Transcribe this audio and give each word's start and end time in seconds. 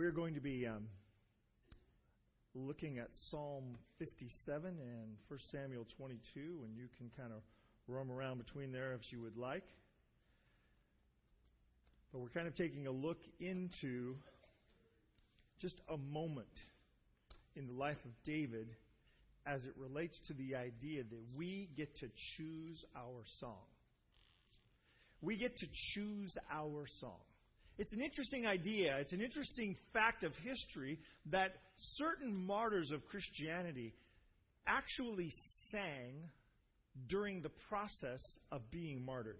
We're 0.00 0.12
going 0.12 0.32
to 0.32 0.40
be 0.40 0.66
um, 0.66 0.84
looking 2.54 2.98
at 2.98 3.08
Psalm 3.30 3.76
57 3.98 4.66
and 4.66 5.16
1 5.28 5.40
Samuel 5.52 5.86
22, 5.98 6.40
and 6.64 6.74
you 6.74 6.86
can 6.96 7.10
kind 7.18 7.34
of 7.34 7.42
roam 7.86 8.10
around 8.10 8.38
between 8.38 8.72
there 8.72 8.94
if 8.94 9.12
you 9.12 9.20
would 9.20 9.36
like. 9.36 9.66
But 12.10 12.20
we're 12.20 12.30
kind 12.30 12.46
of 12.46 12.54
taking 12.54 12.86
a 12.86 12.90
look 12.90 13.18
into 13.40 14.14
just 15.60 15.78
a 15.92 15.98
moment 15.98 16.46
in 17.54 17.66
the 17.66 17.74
life 17.74 18.02
of 18.06 18.10
David 18.24 18.68
as 19.44 19.66
it 19.66 19.74
relates 19.76 20.18
to 20.28 20.32
the 20.32 20.54
idea 20.54 21.02
that 21.02 21.22
we 21.36 21.68
get 21.76 21.94
to 21.96 22.06
choose 22.38 22.82
our 22.96 23.22
song. 23.38 23.68
We 25.20 25.36
get 25.36 25.58
to 25.58 25.66
choose 25.92 26.34
our 26.50 26.86
song. 27.00 27.20
It's 27.80 27.94
an 27.94 28.02
interesting 28.02 28.46
idea. 28.46 28.98
It's 28.98 29.14
an 29.14 29.22
interesting 29.22 29.74
fact 29.94 30.22
of 30.22 30.32
history 30.44 30.98
that 31.30 31.52
certain 31.96 32.46
martyrs 32.46 32.90
of 32.90 33.00
Christianity 33.06 33.94
actually 34.66 35.32
sang 35.72 36.28
during 37.08 37.40
the 37.40 37.48
process 37.70 38.20
of 38.52 38.70
being 38.70 39.02
martyred. 39.02 39.38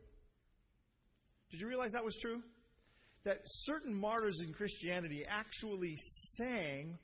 Did 1.51 1.61
you 1.61 1.69
realize 1.69 1.93
that 1.93 2.03
was 2.03 2.16
true? 2.23 2.41
That 3.25 3.41
certain 3.45 3.93
martyrs 3.93 4.41
in 4.43 4.55
Christianity 4.55 5.23
actually 5.29 5.99
sang 6.38 6.97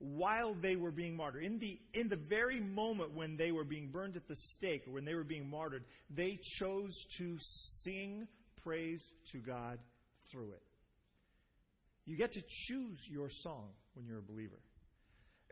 while 0.00 0.56
they 0.60 0.74
were 0.74 0.90
being 0.90 1.16
martyred. 1.16 1.44
In 1.44 1.60
the, 1.60 1.78
in 1.94 2.08
the 2.08 2.18
very 2.28 2.58
moment 2.58 3.14
when 3.14 3.36
they 3.36 3.52
were 3.52 3.62
being 3.62 3.92
burned 3.92 4.16
at 4.16 4.26
the 4.26 4.36
stake 4.56 4.88
or 4.88 4.94
when 4.94 5.04
they 5.04 5.14
were 5.14 5.22
being 5.22 5.48
martyred, 5.48 5.84
they 6.10 6.36
chose 6.58 6.96
to 7.18 7.36
sing 7.84 8.26
praise 8.64 9.00
to 9.30 9.38
God 9.38 9.78
through 10.32 10.50
it. 10.50 10.62
You 12.10 12.16
get 12.16 12.32
to 12.32 12.42
choose 12.66 12.98
your 13.08 13.28
song 13.44 13.68
when 13.94 14.04
you're 14.04 14.18
a 14.18 14.22
believer. 14.22 14.58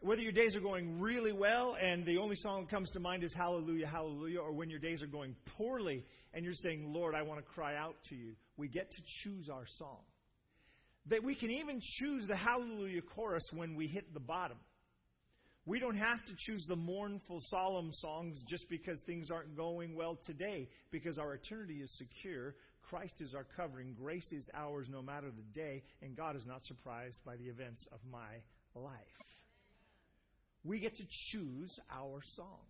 Whether 0.03 0.23
your 0.23 0.33
days 0.33 0.57
are 0.57 0.61
going 0.61 0.99
really 0.99 1.31
well 1.31 1.77
and 1.81 2.05
the 2.05 2.19
only 2.19 2.35
song 2.35 2.63
that 2.63 2.71
comes 2.71 2.91
to 2.93 3.01
mind 3.01 3.23
is 3.23 3.33
Hallelujah, 3.33 3.87
Hallelujah, 3.87 4.41
or 4.41 4.53
when 4.53 4.69
your 4.69 4.81
days 4.81 5.01
are 5.01 5.07
going 5.07 5.37
poorly 5.57 6.05
and 6.35 6.45
you're 6.45 6.55
saying, 6.55 6.93
Lord, 6.93 7.15
I 7.15 7.23
want 7.23 7.39
to 7.39 7.47
cry 7.47 7.77
out 7.77 7.95
to 8.09 8.17
you, 8.17 8.33
we 8.57 8.67
get 8.67 8.91
to 8.91 9.03
choose 9.23 9.49
our 9.49 9.67
song. 9.79 10.01
That 11.07 11.23
we 11.23 11.37
can 11.37 11.53
even 11.53 11.81
choose 12.01 12.27
the 12.27 12.35
Hallelujah 12.35 13.03
chorus 13.03 13.49
when 13.53 13.77
we 13.77 13.87
hit 13.87 14.13
the 14.13 14.19
bottom. 14.19 14.59
We 15.65 15.79
don't 15.79 15.97
have 15.97 16.25
to 16.25 16.33
choose 16.39 16.65
the 16.67 16.75
mournful, 16.75 17.41
solemn 17.51 17.93
songs 17.93 18.43
just 18.49 18.69
because 18.69 18.99
things 19.07 19.31
aren't 19.31 19.57
going 19.57 19.95
well 19.95 20.19
today, 20.27 20.69
because 20.91 21.19
our 21.19 21.35
eternity 21.35 21.83
is 21.83 21.97
secure 21.99 22.57
Christ 22.89 23.21
is 23.21 23.35
our 23.35 23.47
covering. 23.57 23.95
Grace 23.95 24.31
is 24.33 24.49
ours 24.55 24.87
no 24.91 25.03
matter 25.03 25.31
the 25.31 25.61
day, 25.61 25.83
and 26.03 26.17
God 26.17 26.37
is 26.37 26.47
not 26.47 26.63
surprised 26.65 27.19
by 27.25 27.37
the 27.37 27.45
events 27.45 27.87
of 27.93 27.99
my 28.11 28.41
life. 28.75 28.95
We 30.65 30.81
get 30.81 30.97
to 30.97 31.05
choose 31.31 31.79
our 31.91 32.21
song. 32.37 32.61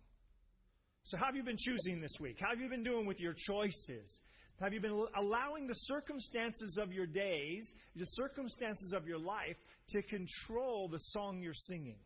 So, 1.05 1.17
how 1.17 1.25
have 1.25 1.35
you 1.35 1.43
been 1.43 1.57
choosing 1.57 2.01
this 2.01 2.13
week? 2.19 2.37
How 2.39 2.49
have 2.49 2.59
you 2.59 2.69
been 2.69 2.83
doing 2.83 3.05
with 3.05 3.19
your 3.19 3.33
choices? 3.47 4.19
Have 4.61 4.73
you 4.73 4.81
been 4.81 5.05
allowing 5.17 5.67
the 5.67 5.73
circumstances 5.73 6.77
of 6.81 6.91
your 6.91 7.07
days, 7.07 7.65
the 7.95 8.05
circumstances 8.05 8.93
of 8.95 9.07
your 9.07 9.17
life, 9.17 9.55
to 9.89 10.01
control 10.03 10.89
the 10.89 10.99
song 10.99 11.39
you're 11.41 11.53
singing? 11.53 11.99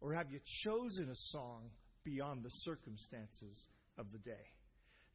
Or 0.00 0.12
have 0.12 0.30
you 0.30 0.40
chosen 0.64 1.08
a 1.08 1.16
song 1.32 1.70
beyond 2.04 2.42
the 2.42 2.50
circumstances 2.64 3.66
of 3.96 4.06
the 4.12 4.18
day? 4.18 4.50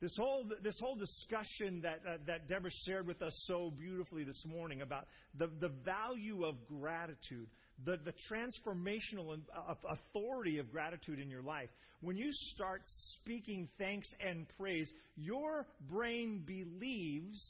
This 0.06 0.16
whole, 0.20 0.46
this 0.62 0.80
whole 0.80 0.96
discussion 0.96 1.82
that, 1.82 2.00
uh, 2.08 2.18
that 2.28 2.48
Deborah 2.48 2.70
shared 2.86 3.08
with 3.08 3.24
us 3.24 3.34
so 3.48 3.74
beautifully 3.76 4.24
this 4.24 4.46
morning 4.46 4.84
about 4.84 5.08
the, 5.36 5.48
the 5.60 5.72
value 5.84 6.46
of 6.46 6.58
gratitude, 6.68 7.48
the, 7.84 7.98
the 8.06 8.14
transformational 8.32 9.34
uh, 9.34 9.74
authority 9.90 10.60
of 10.60 10.72
gratitude 10.72 11.18
in 11.20 11.28
your 11.28 11.42
life. 11.42 11.70
When 12.02 12.18
you 12.18 12.30
start 12.54 12.84
speaking 12.86 13.68
thanks 13.80 14.08
and 14.24 14.46
praise, 14.60 14.88
your 15.16 15.66
brain 15.90 16.44
believes 16.46 17.42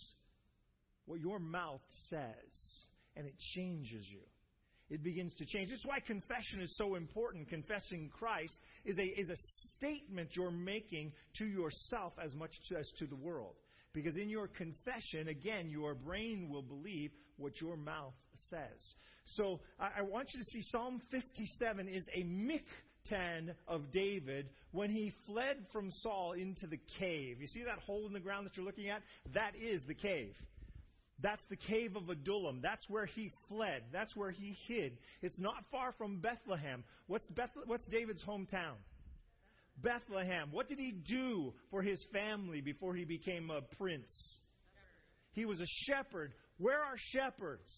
what 1.08 1.20
your 1.20 1.40
mouth 1.40 1.82
says, 2.10 2.54
and 3.18 3.28
it 3.28 3.36
changes 3.54 4.06
you 4.10 4.22
it 4.90 5.04
begins 5.04 5.34
to 5.36 5.46
change. 5.46 5.70
That's 5.72 5.86
why 5.86 6.00
confession 6.00 6.62
is 6.62 6.76
so 6.78 6.96
important. 6.96 7.50
Confessing 7.50 8.12
Christ 8.14 8.54
is 8.86 8.98
a, 8.98 9.04
is 9.04 9.30
a 9.30 9.38
statement 9.78 10.30
you're 10.34 10.52
making 10.52 11.12
to 11.38 11.46
yourself 11.46 12.14
as 12.24 12.34
much 12.34 12.52
as 12.78 12.90
to 13.00 13.06
the 13.06 13.16
world. 13.16 13.56
Because 13.94 14.18
in 14.18 14.30
your 14.30 14.48
confession, 14.48 15.30
again, 15.30 15.70
your 15.70 15.94
brain 15.94 16.50
will 16.50 16.62
believe 16.62 17.12
what 17.38 17.60
your 17.62 17.78
mouth 17.78 18.14
says. 18.50 18.94
So 19.36 19.62
I, 19.80 20.00
I 20.00 20.02
want 20.02 20.30
you 20.34 20.40
to 20.40 20.46
see 20.46 20.62
Psalm 20.64 21.02
57 21.12 21.88
is 21.88 22.04
a 22.14 22.24
miktam 22.24 23.56
of 23.68 23.92
David 23.92 24.50
when 24.72 24.90
he 24.90 25.14
fled 25.26 25.58
from 25.72 25.92
Saul 26.02 26.34
into 26.34 26.68
the 26.68 26.80
cave. 27.00 27.38
You 27.40 27.48
see 27.48 27.64
that 27.64 27.80
hole 27.80 28.06
in 28.06 28.14
the 28.14 28.20
ground 28.20 28.46
that 28.46 28.58
you're 28.58 28.66
looking 28.66 28.90
at? 28.90 29.02
That 29.34 29.54
is 29.56 29.82
the 29.88 29.94
cave. 29.94 30.36
That's 31.22 31.42
the 31.50 31.56
cave 31.56 31.96
of 31.96 32.10
Adullam. 32.10 32.60
That's 32.62 32.84
where 32.90 33.06
he 33.06 33.32
fled. 33.48 33.84
That's 33.94 34.16
where 34.16 34.32
he 34.32 34.58
hid. 34.68 34.98
It's 35.22 35.40
not 35.40 35.56
far 35.72 35.94
from 35.98 36.20
Bethlehem. 36.20 36.84
What's, 37.08 37.28
Beth- 37.28 37.50
what's 37.66 37.88
David's 37.88 38.24
hometown? 38.24 38.76
Bethlehem. 39.82 40.50
What 40.52 40.68
did 40.68 40.80
he 40.80 40.92
do 40.92 41.54
for 41.72 41.82
his 41.82 42.04
family 42.12 42.62
before 42.62 42.96
he 42.96 43.06
became 43.06 43.50
a 43.50 43.62
prince? 43.78 44.12
He 45.32 45.46
was 45.46 45.60
a 45.60 45.66
shepherd. 45.86 46.34
Where 46.58 46.80
are 46.80 46.96
shepherds? 46.98 47.70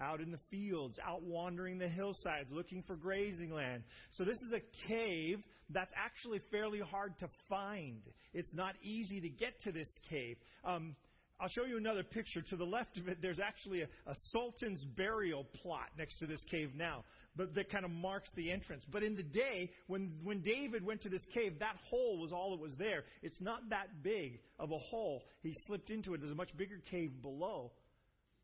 Out 0.00 0.20
in 0.20 0.30
the 0.30 0.38
fields, 0.50 0.98
out 1.04 1.22
wandering 1.22 1.78
the 1.78 1.88
hillsides, 1.88 2.50
looking 2.52 2.82
for 2.86 2.96
grazing 2.96 3.50
land. 3.50 3.82
So, 4.12 4.24
this 4.24 4.36
is 4.36 4.52
a 4.52 4.88
cave 4.88 5.38
that's 5.70 5.92
actually 5.96 6.40
fairly 6.50 6.80
hard 6.80 7.18
to 7.20 7.28
find. 7.48 8.02
It's 8.34 8.52
not 8.52 8.74
easy 8.82 9.22
to 9.22 9.28
get 9.30 9.58
to 9.62 9.72
this 9.72 9.88
cave. 10.10 10.36
Um, 10.64 10.96
I'll 11.38 11.48
show 11.50 11.64
you 11.64 11.76
another 11.76 12.02
picture. 12.02 12.40
To 12.40 12.56
the 12.56 12.64
left 12.64 12.96
of 12.96 13.08
it, 13.08 13.18
there's 13.20 13.40
actually 13.40 13.82
a, 13.82 13.88
a, 14.06 14.14
sultan's 14.32 14.82
burial 14.96 15.44
plot 15.62 15.88
next 15.98 16.18
to 16.20 16.26
this 16.26 16.42
cave 16.50 16.70
now, 16.74 17.04
but 17.36 17.54
that 17.54 17.70
kind 17.70 17.84
of 17.84 17.90
marks 17.90 18.30
the 18.36 18.50
entrance. 18.50 18.84
But 18.90 19.02
in 19.02 19.16
the 19.16 19.22
day, 19.22 19.70
when, 19.86 20.14
when 20.22 20.40
David 20.40 20.84
went 20.84 21.02
to 21.02 21.10
this 21.10 21.24
cave, 21.34 21.58
that 21.60 21.76
hole 21.90 22.18
was 22.20 22.32
all 22.32 22.56
that 22.56 22.62
was 22.62 22.74
there. 22.78 23.04
It's 23.22 23.40
not 23.40 23.68
that 23.68 24.02
big 24.02 24.40
of 24.58 24.70
a 24.72 24.78
hole. 24.78 25.24
He 25.42 25.52
slipped 25.66 25.90
into 25.90 26.14
it. 26.14 26.20
There's 26.20 26.32
a 26.32 26.36
much 26.36 26.56
bigger 26.56 26.80
cave 26.90 27.20
below. 27.20 27.72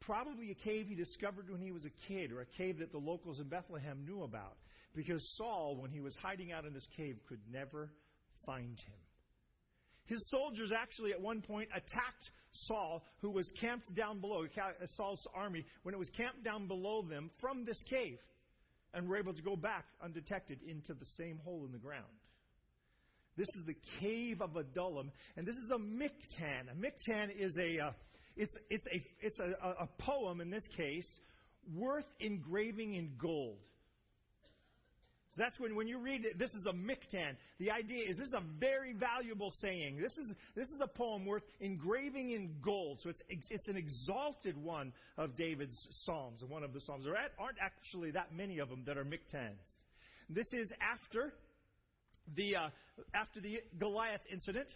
Probably 0.00 0.50
a 0.50 0.54
cave 0.54 0.86
he 0.86 0.94
discovered 0.94 1.48
when 1.48 1.62
he 1.62 1.72
was 1.72 1.86
a 1.86 2.08
kid, 2.08 2.30
or 2.30 2.42
a 2.42 2.46
cave 2.58 2.78
that 2.80 2.92
the 2.92 2.98
locals 2.98 3.40
in 3.40 3.48
Bethlehem 3.48 4.04
knew 4.04 4.22
about. 4.24 4.56
Because 4.94 5.22
Saul, 5.38 5.78
when 5.80 5.90
he 5.90 6.00
was 6.00 6.14
hiding 6.20 6.52
out 6.52 6.66
in 6.66 6.74
this 6.74 6.86
cave, 6.94 7.16
could 7.26 7.40
never 7.50 7.90
find 8.44 8.78
him. 8.78 9.00
His 10.04 10.28
soldiers 10.28 10.72
actually 10.76 11.12
at 11.12 11.20
one 11.20 11.40
point 11.40 11.68
attacked 11.74 12.30
Saul, 12.52 13.02
who 13.20 13.30
was 13.30 13.50
camped 13.60 13.94
down 13.94 14.20
below, 14.20 14.44
uh, 14.44 14.86
Saul's 14.96 15.26
army, 15.34 15.64
when 15.82 15.94
it 15.94 15.98
was 15.98 16.10
camped 16.16 16.44
down 16.44 16.66
below 16.68 17.02
them 17.02 17.30
from 17.40 17.64
this 17.64 17.82
cave, 17.88 18.18
and 18.94 19.08
were 19.08 19.16
able 19.16 19.34
to 19.34 19.42
go 19.42 19.56
back 19.56 19.84
undetected 20.02 20.58
into 20.68 20.94
the 20.94 21.06
same 21.16 21.38
hole 21.44 21.64
in 21.64 21.72
the 21.72 21.78
ground. 21.78 22.04
This 23.36 23.48
is 23.48 23.64
the 23.66 23.76
cave 24.00 24.42
of 24.42 24.56
Adullam, 24.56 25.10
and 25.36 25.46
this 25.46 25.56
is 25.56 25.70
a 25.70 25.78
miktam. 25.78 26.70
A 26.70 26.74
miktam 26.74 27.30
is 27.34 27.56
a, 27.56 27.86
uh, 27.86 27.92
it's, 28.36 28.54
it's 28.68 28.86
a, 28.86 29.02
it's 29.20 29.38
a, 29.38 29.84
a 29.84 29.88
poem 29.98 30.40
in 30.40 30.50
this 30.50 30.68
case 30.76 31.08
worth 31.74 32.04
engraving 32.20 32.94
in 32.94 33.12
gold. 33.18 33.58
So 35.34 35.40
that's 35.40 35.58
when, 35.58 35.74
when 35.74 35.88
you 35.88 35.98
read 35.98 36.26
it, 36.26 36.38
this 36.38 36.52
is 36.52 36.66
a 36.66 36.72
miktam. 36.72 37.36
The 37.58 37.70
idea 37.70 38.04
is 38.06 38.18
this 38.18 38.28
is 38.28 38.34
a 38.34 38.42
very 38.60 38.92
valuable 38.92 39.50
saying. 39.62 39.98
This 39.98 40.12
is, 40.18 40.34
this 40.54 40.68
is 40.68 40.82
a 40.82 40.86
poem 40.86 41.24
worth 41.24 41.44
engraving 41.60 42.32
in 42.32 42.54
gold. 42.62 42.98
So 43.02 43.08
it's, 43.08 43.22
it's 43.48 43.66
an 43.66 43.76
exalted 43.76 44.62
one 44.62 44.92
of 45.16 45.34
David's 45.34 45.88
Psalms, 46.04 46.42
one 46.46 46.62
of 46.62 46.74
the 46.74 46.80
Psalms. 46.82 47.04
There 47.04 47.16
aren't 47.16 47.56
actually 47.62 48.10
that 48.10 48.34
many 48.34 48.58
of 48.58 48.68
them 48.68 48.82
that 48.86 48.98
are 48.98 49.04
miktams. 49.04 49.56
This 50.28 50.46
is 50.52 50.70
after 50.80 51.32
the, 52.36 52.56
uh, 52.56 52.68
after 53.14 53.40
the 53.40 53.60
Goliath 53.78 54.20
incident. 54.30 54.68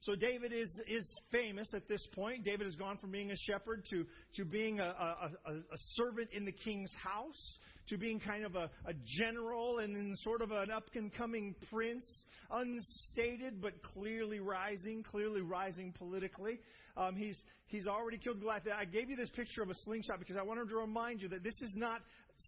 So 0.00 0.14
David 0.14 0.52
is, 0.52 0.70
is 0.86 1.06
famous 1.32 1.72
at 1.74 1.88
this 1.88 2.06
point. 2.14 2.44
David 2.44 2.66
has 2.66 2.76
gone 2.76 2.98
from 2.98 3.10
being 3.10 3.30
a 3.30 3.36
shepherd 3.36 3.84
to, 3.90 4.04
to 4.36 4.44
being 4.44 4.78
a, 4.78 4.84
a, 4.84 5.52
a, 5.52 5.78
servant 5.94 6.28
in 6.32 6.44
the 6.44 6.52
king's 6.52 6.92
house 7.02 7.58
to 7.88 7.96
being 7.96 8.20
kind 8.20 8.44
of 8.44 8.56
a, 8.56 8.70
a 8.86 8.92
general 9.18 9.78
and 9.78 9.94
then 9.94 10.14
sort 10.18 10.42
of 10.42 10.50
an 10.50 10.70
up 10.70 10.84
and 10.94 11.12
coming 11.14 11.54
prince, 11.70 12.04
unstated 12.50 13.60
but 13.60 13.80
clearly 13.82 14.40
rising, 14.40 15.02
clearly 15.02 15.40
rising 15.40 15.92
politically. 15.96 16.58
Um, 16.96 17.14
he's, 17.16 17.38
he's 17.66 17.86
already 17.86 18.18
killed 18.18 18.40
Goliath. 18.40 18.62
I 18.76 18.84
gave 18.84 19.08
you 19.08 19.16
this 19.16 19.30
picture 19.30 19.62
of 19.62 19.70
a 19.70 19.74
slingshot 19.84 20.18
because 20.18 20.36
I 20.36 20.42
wanted 20.42 20.68
to 20.68 20.76
remind 20.76 21.20
you 21.20 21.28
that 21.28 21.42
this 21.42 21.60
is 21.62 21.72
not 21.74 22.00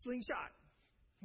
slingshot. 0.03 0.51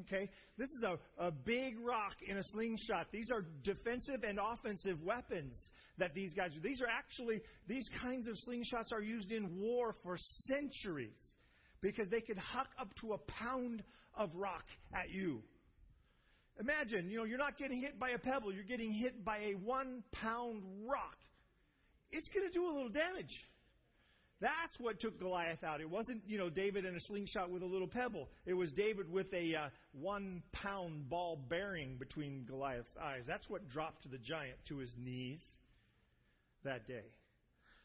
Okay? 0.02 0.30
This 0.58 0.70
is 0.70 0.84
a, 0.84 0.98
a 1.24 1.32
big 1.32 1.76
rock 1.80 2.16
in 2.28 2.38
a 2.38 2.44
slingshot. 2.44 3.08
These 3.12 3.30
are 3.32 3.46
defensive 3.64 4.24
and 4.28 4.40
offensive 4.40 5.02
weapons 5.04 5.56
that 5.98 6.14
these 6.14 6.34
guys. 6.34 6.52
These 6.64 6.82
are 6.82 6.88
actually, 6.88 7.42
these 7.68 7.90
kinds 8.02 8.28
of 8.28 8.36
slingshots 8.48 8.92
are 8.92 9.02
used 9.02 9.32
in 9.32 9.60
war 9.60 9.96
for 10.04 10.18
centuries. 10.48 11.12
because 11.84 12.08
they 12.10 12.22
could 12.22 12.38
huck 12.38 12.70
up 12.80 12.90
to 13.02 13.14
a 13.14 13.18
pound 13.18 13.84
of 14.16 14.32
rock 14.34 14.64
at 14.96 15.12
you. 15.12 15.44
Imagine, 16.60 17.10
you 17.10 17.18
know, 17.18 17.26
you're 17.26 17.38
not 17.38 17.58
getting 17.58 17.80
hit 17.80 18.00
by 18.00 18.12
a 18.12 18.18
pebble, 18.18 18.54
you're 18.54 18.64
getting 18.64 18.92
hit 18.92 19.24
by 19.24 19.38
a 19.38 19.52
one 19.54 20.04
pound 20.14 20.64
rock. 20.88 21.18
It's 22.12 22.30
going 22.30 22.48
to 22.48 22.54
do 22.54 22.66
a 22.66 22.72
little 22.72 22.90
damage. 22.90 23.36
That's 24.40 24.78
what 24.80 25.00
took 25.00 25.20
Goliath 25.20 25.64
out. 25.64 25.82
It 25.82 25.90
wasn't, 25.90 26.22
you 26.28 26.38
know, 26.38 26.50
David 26.50 26.86
and 26.86 26.96
a 26.96 27.00
slingshot 27.02 27.50
with 27.50 27.64
a 27.64 27.66
little 27.66 27.88
pebble. 27.88 28.30
It 28.46 28.54
was 28.54 28.72
David 28.74 29.10
with 29.12 29.34
a 29.34 29.56
uh, 29.56 29.70
one 29.94 30.44
pound 30.52 31.10
ball 31.10 31.40
bearing 31.50 31.98
between 31.98 32.46
Goliath's 32.46 32.96
eyes. 33.02 33.24
That's 33.26 33.50
what 33.50 33.68
dropped 33.70 34.10
the 34.10 34.18
giant 34.18 34.58
to 34.68 34.78
his 34.78 34.92
knees 34.98 35.40
that 36.64 36.88
day. 36.88 37.04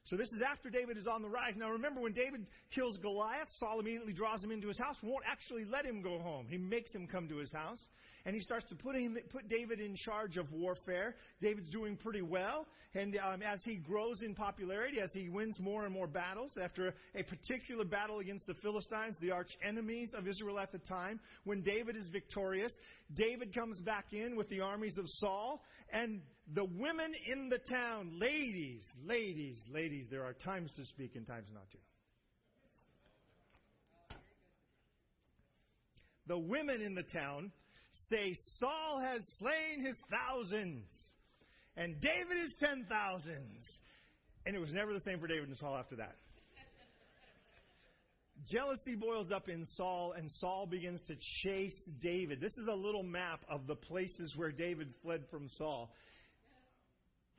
So 0.05 0.17
this 0.17 0.29
is 0.29 0.41
after 0.41 0.71
David 0.71 0.97
is 0.97 1.07
on 1.07 1.21
the 1.21 1.29
rise. 1.29 1.53
Now 1.57 1.71
remember, 1.71 2.01
when 2.01 2.15
David 2.15 2.47
kills 2.75 2.97
Goliath, 2.99 3.49
Saul 3.59 3.81
immediately 3.81 4.15
draws 4.15 4.43
him 4.43 4.51
into 4.51 4.69
his 4.69 4.79
house, 4.79 4.97
won't 5.03 5.25
actually 5.31 5.67
let 5.67 5.85
him 5.85 6.01
go 6.01 6.19
home. 6.19 6.47
He 6.49 6.57
makes 6.57 6.95
him 6.95 7.07
come 7.07 7.29
to 7.29 7.37
his 7.37 7.53
house 7.53 7.81
and 8.25 8.35
he 8.35 8.41
starts 8.41 8.67
to 8.69 8.75
put 8.75 8.97
him, 8.97 9.17
put 9.31 9.49
David 9.49 9.81
in 9.81 9.95
charge 9.97 10.37
of 10.37 10.51
warfare. 10.53 11.15
David's 11.41 11.71
doing 11.71 11.97
pretty 11.97 12.23
well, 12.23 12.67
and 12.95 13.17
um, 13.17 13.43
as 13.43 13.61
he 13.65 13.77
grows 13.77 14.23
in 14.23 14.35
popularity, 14.35 15.01
as 15.01 15.11
he 15.13 15.29
wins 15.29 15.57
more 15.61 15.85
and 15.85 15.95
more 15.95 16.07
battles, 16.07 16.53
after 16.63 16.95
a 17.15 17.23
particular 17.23 17.85
battle 17.85 18.19
against 18.19 18.47
the 18.47 18.55
Philistines, 18.55 19.17
the 19.21 19.31
arch 19.31 19.51
enemies 19.67 20.13
of 20.17 20.27
Israel 20.27 20.59
at 20.59 20.73
the 20.73 20.79
time, 20.79 21.21
when 21.45 21.63
David 21.63 21.97
is 21.97 22.09
victorious, 22.11 22.73
David 23.15 23.55
comes 23.55 23.81
back 23.81 24.07
in 24.13 24.37
with 24.37 24.49
the 24.49 24.61
armies 24.61 24.99
of 24.99 25.05
Saul, 25.07 25.63
and 25.93 26.21
the 26.55 26.65
women 26.65 27.13
in 27.27 27.49
the 27.49 27.59
town, 27.59 28.19
ladies, 28.19 28.83
ladies, 29.05 29.63
ladies, 29.71 30.07
there 30.11 30.25
are 30.25 30.33
times 30.33 30.71
to 30.77 30.85
speak 30.87 31.15
and 31.15 31.27
times 31.27 31.49
not 31.53 31.71
to. 31.71 31.79
The 36.27 36.39
women 36.39 36.81
in 36.81 36.95
the 36.95 37.03
town 37.05 37.53
say, 38.11 38.35
Saul 38.59 39.01
has 39.01 39.23
slain 39.39 39.85
his 39.85 39.97
thousands, 40.11 40.87
and 41.77 42.01
David 42.01 42.43
his 42.43 42.55
ten 42.61 42.87
thousands. 42.89 43.65
And 44.47 44.57
it 44.57 44.61
was 44.61 44.73
never 44.73 44.95
the 44.95 45.01
same 45.01 45.21
for 45.21 45.27
David 45.27 45.49
and 45.49 45.59
Saul 45.59 45.77
after 45.77 45.97
that. 45.97 46.17
Jealousy 48.51 48.95
boils 48.95 49.31
up 49.33 49.49
in 49.49 49.67
Saul, 49.77 50.15
and 50.17 50.31
Saul 50.31 50.67
begins 50.67 51.03
to 51.09 51.15
chase 51.43 51.91
David. 52.01 52.41
This 52.41 52.57
is 52.57 52.69
a 52.71 52.75
little 52.75 53.03
map 53.03 53.41
of 53.51 53.67
the 53.67 53.75
places 53.75 54.33
where 54.37 54.53
David 54.53 54.95
fled 55.03 55.25
from 55.31 55.49
Saul. 55.59 55.91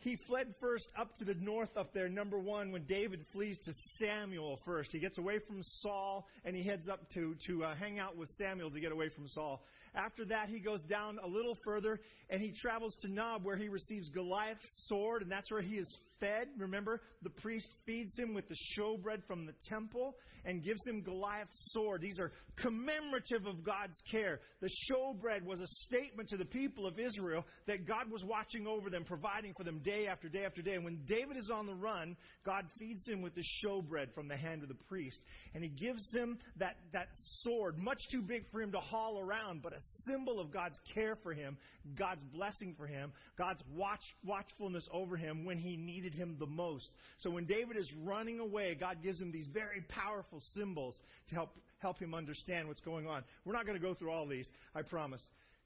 He 0.01 0.18
fled 0.28 0.56
first 0.62 0.88
up 0.98 1.13
to 1.18 1.25
the 1.25 1.34
north 1.34 1.75
up 1.75 1.94
there, 1.94 2.07
number 2.07 2.40
one, 2.40 2.72
when 2.72 2.86
David 2.86 3.25
flees 3.34 3.57
to 3.66 3.74
Samuel 4.00 4.57
first. 4.63 4.94
He 4.94 5.00
gets 5.00 5.18
away 5.18 5.40
from 5.40 5.62
Saul 5.81 6.25
and 6.46 6.56
he 6.56 6.63
heads 6.63 6.88
up 6.88 7.01
to, 7.16 7.36
to 7.48 7.66
uh, 7.66 7.75
hang 7.75 8.00
out 8.00 8.16
with 8.16 8.30
Samuel 8.38 8.72
to 8.72 8.80
get 8.80 8.94
away 8.94 9.10
from 9.10 9.28
Saul. 9.28 9.62
After 9.94 10.24
that, 10.25 10.48
he 10.48 10.60
goes 10.60 10.81
down 10.84 11.19
a 11.22 11.28
little 11.28 11.57
further 11.66 12.00
and 12.30 12.42
he 12.42 12.54
travels 12.54 12.96
to 13.01 13.10
Nob 13.10 13.44
where 13.44 13.57
he 13.57 13.68
receives 13.68 14.07
Goliath's 14.07 14.62
sword 14.88 15.22
and 15.22 15.30
that's 15.30 15.51
where 15.51 15.62
he 15.62 15.75
is 15.75 15.98
fed. 16.19 16.48
Remember, 16.57 17.01
the 17.21 17.30
priest 17.30 17.68
feeds 17.86 18.18
him 18.18 18.33
with 18.33 18.48
the 18.48 18.56
showbread 18.77 19.25
from 19.27 19.45
the 19.45 19.54
temple 19.68 20.16
and 20.45 20.63
gives 20.63 20.86
him 20.86 21.01
Goliath's 21.01 21.71
sword. 21.74 22.01
These 22.01 22.19
are 22.19 22.31
commemorative 22.57 23.45
of 23.45 23.63
God's 23.63 24.01
care. 24.12 24.39
The 24.62 24.69
showbread 24.89 25.44
was 25.44 25.60
a 25.60 25.68
statement 25.88 26.30
to 26.30 26.38
the 26.38 26.45
people 26.45 26.86
of 26.86 27.00
Israel 27.00 27.45
that 27.68 27.88
God 27.88 28.12
was 28.12 28.24
watching 28.24 28.68
over 28.68 28.89
them, 28.89 29.04
providing 29.06 29.54
for 29.57 29.63
them 29.63 29.80
day 29.83 30.07
after 30.07 30.30
day 30.30 30.45
after 30.45 30.62
day. 30.62 30.75
And 30.75 30.86
when 30.86 31.01
David 31.07 31.38
is 31.38 31.50
on 31.54 31.66
the 31.66 31.75
run, 31.75 32.16
God 32.45 32.66
feeds 32.77 33.07
him 33.07 33.21
with 33.21 33.36
the 33.36 33.44
showbread 33.63 34.13
from 34.13 34.27
the 34.27 34.38
hand 34.38 34.63
of 34.63 34.69
the 34.69 34.75
priest. 34.75 35.21
And 35.54 35.63
he 35.63 35.69
gives 35.69 36.04
him 36.13 36.38
that, 36.57 36.75
that 36.94 37.07
sword, 37.44 37.77
much 37.77 38.00
too 38.12 38.21
big 38.21 38.44
for 38.51 38.62
him 38.62 38.71
to 38.71 38.80
haul 38.80 39.19
around, 39.19 39.62
but 39.62 39.74
a 39.74 39.80
symbol 40.06 40.39
of 40.39 40.51
God's 40.51 40.80
care 40.94 41.18
for 41.21 41.33
him, 41.33 41.57
God's 41.98 42.24
blessing 42.33 42.75
for 42.77 42.88
him, 42.88 43.12
God's 43.38 43.62
watch, 43.75 44.04
watchfulness 44.24 44.88
over 44.92 45.16
him 45.16 45.45
when 45.45 45.57
he 45.57 45.77
needed 45.77 46.08
needed 46.09 46.19
him 46.19 46.35
the 46.39 46.45
most. 46.45 46.88
So 47.19 47.29
when 47.29 47.45
David 47.45 47.77
is 47.77 47.88
running 48.03 48.39
away, 48.39 48.75
God 48.79 48.97
gives 49.03 49.19
him 49.19 49.31
these 49.31 49.47
very 49.47 49.81
powerful 49.89 50.41
symbols 50.56 50.95
to 51.29 51.35
help, 51.35 51.50
help 51.79 52.00
him 52.00 52.13
understand 52.13 52.67
what's 52.67 52.81
going 52.81 53.07
on. 53.07 53.23
We're 53.45 53.53
not 53.53 53.65
going 53.65 53.79
to 53.79 53.85
go 53.85 53.94
through 53.94 54.11
all 54.11 54.27
these, 54.27 54.47
I 54.75 54.81
promise. 54.81 55.21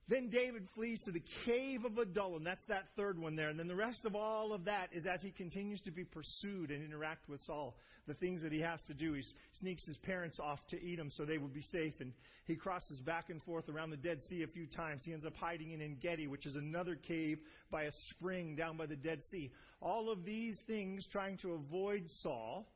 Then 0.09 0.29
David 0.29 0.67
flees 0.75 1.00
to 1.05 1.11
the 1.11 1.23
cave 1.45 1.85
of 1.85 1.97
Adullam. 1.97 2.44
That's 2.44 2.65
that 2.67 2.83
third 2.97 3.17
one 3.17 3.38
there. 3.38 3.47
And 3.47 3.57
then 3.57 3.69
the 3.69 3.75
rest 3.75 4.03
of 4.03 4.15
all 4.15 4.51
of 4.51 4.65
that 4.65 4.89
is 4.91 5.05
as 5.05 5.21
he 5.21 5.31
continues 5.31 5.79
to 5.81 5.91
be 5.91 6.03
pursued 6.03 6.71
and 6.71 6.83
interact 6.83 7.29
with 7.29 7.39
Saul. 7.45 7.77
The 8.05 8.13
things 8.15 8.41
that 8.41 8.51
he 8.51 8.59
has 8.59 8.81
to 8.88 8.94
do. 8.94 9.13
He 9.13 9.23
sneaks 9.61 9.85
his 9.85 9.95
parents 9.97 10.39
off 10.41 10.59
to 10.71 10.94
Edom 10.94 11.09
so 11.15 11.23
they 11.23 11.38
would 11.38 11.53
be 11.53 11.63
safe. 11.71 11.94
And 12.01 12.11
he 12.45 12.57
crosses 12.57 13.00
back 13.00 13.29
and 13.29 13.41
forth 13.44 13.69
around 13.69 13.91
the 13.91 13.97
Dead 13.97 14.19
Sea 14.27 14.44
a 14.44 14.47
few 14.47 14.67
times. 14.67 15.03
He 15.05 15.13
ends 15.13 15.25
up 15.25 15.35
hiding 15.38 15.71
in 15.71 15.81
Engedi, 15.81 16.27
which 16.27 16.45
is 16.45 16.57
another 16.57 16.95
cave 16.95 17.39
by 17.71 17.83
a 17.83 17.91
spring 18.09 18.55
down 18.57 18.75
by 18.75 18.88
the 18.88 18.97
Dead 18.97 19.21
Sea. 19.31 19.51
All 19.81 20.11
of 20.11 20.25
these 20.25 20.57
things 20.67 21.07
trying 21.13 21.38
to 21.39 21.53
avoid 21.53 22.03
Saul. 22.21 22.67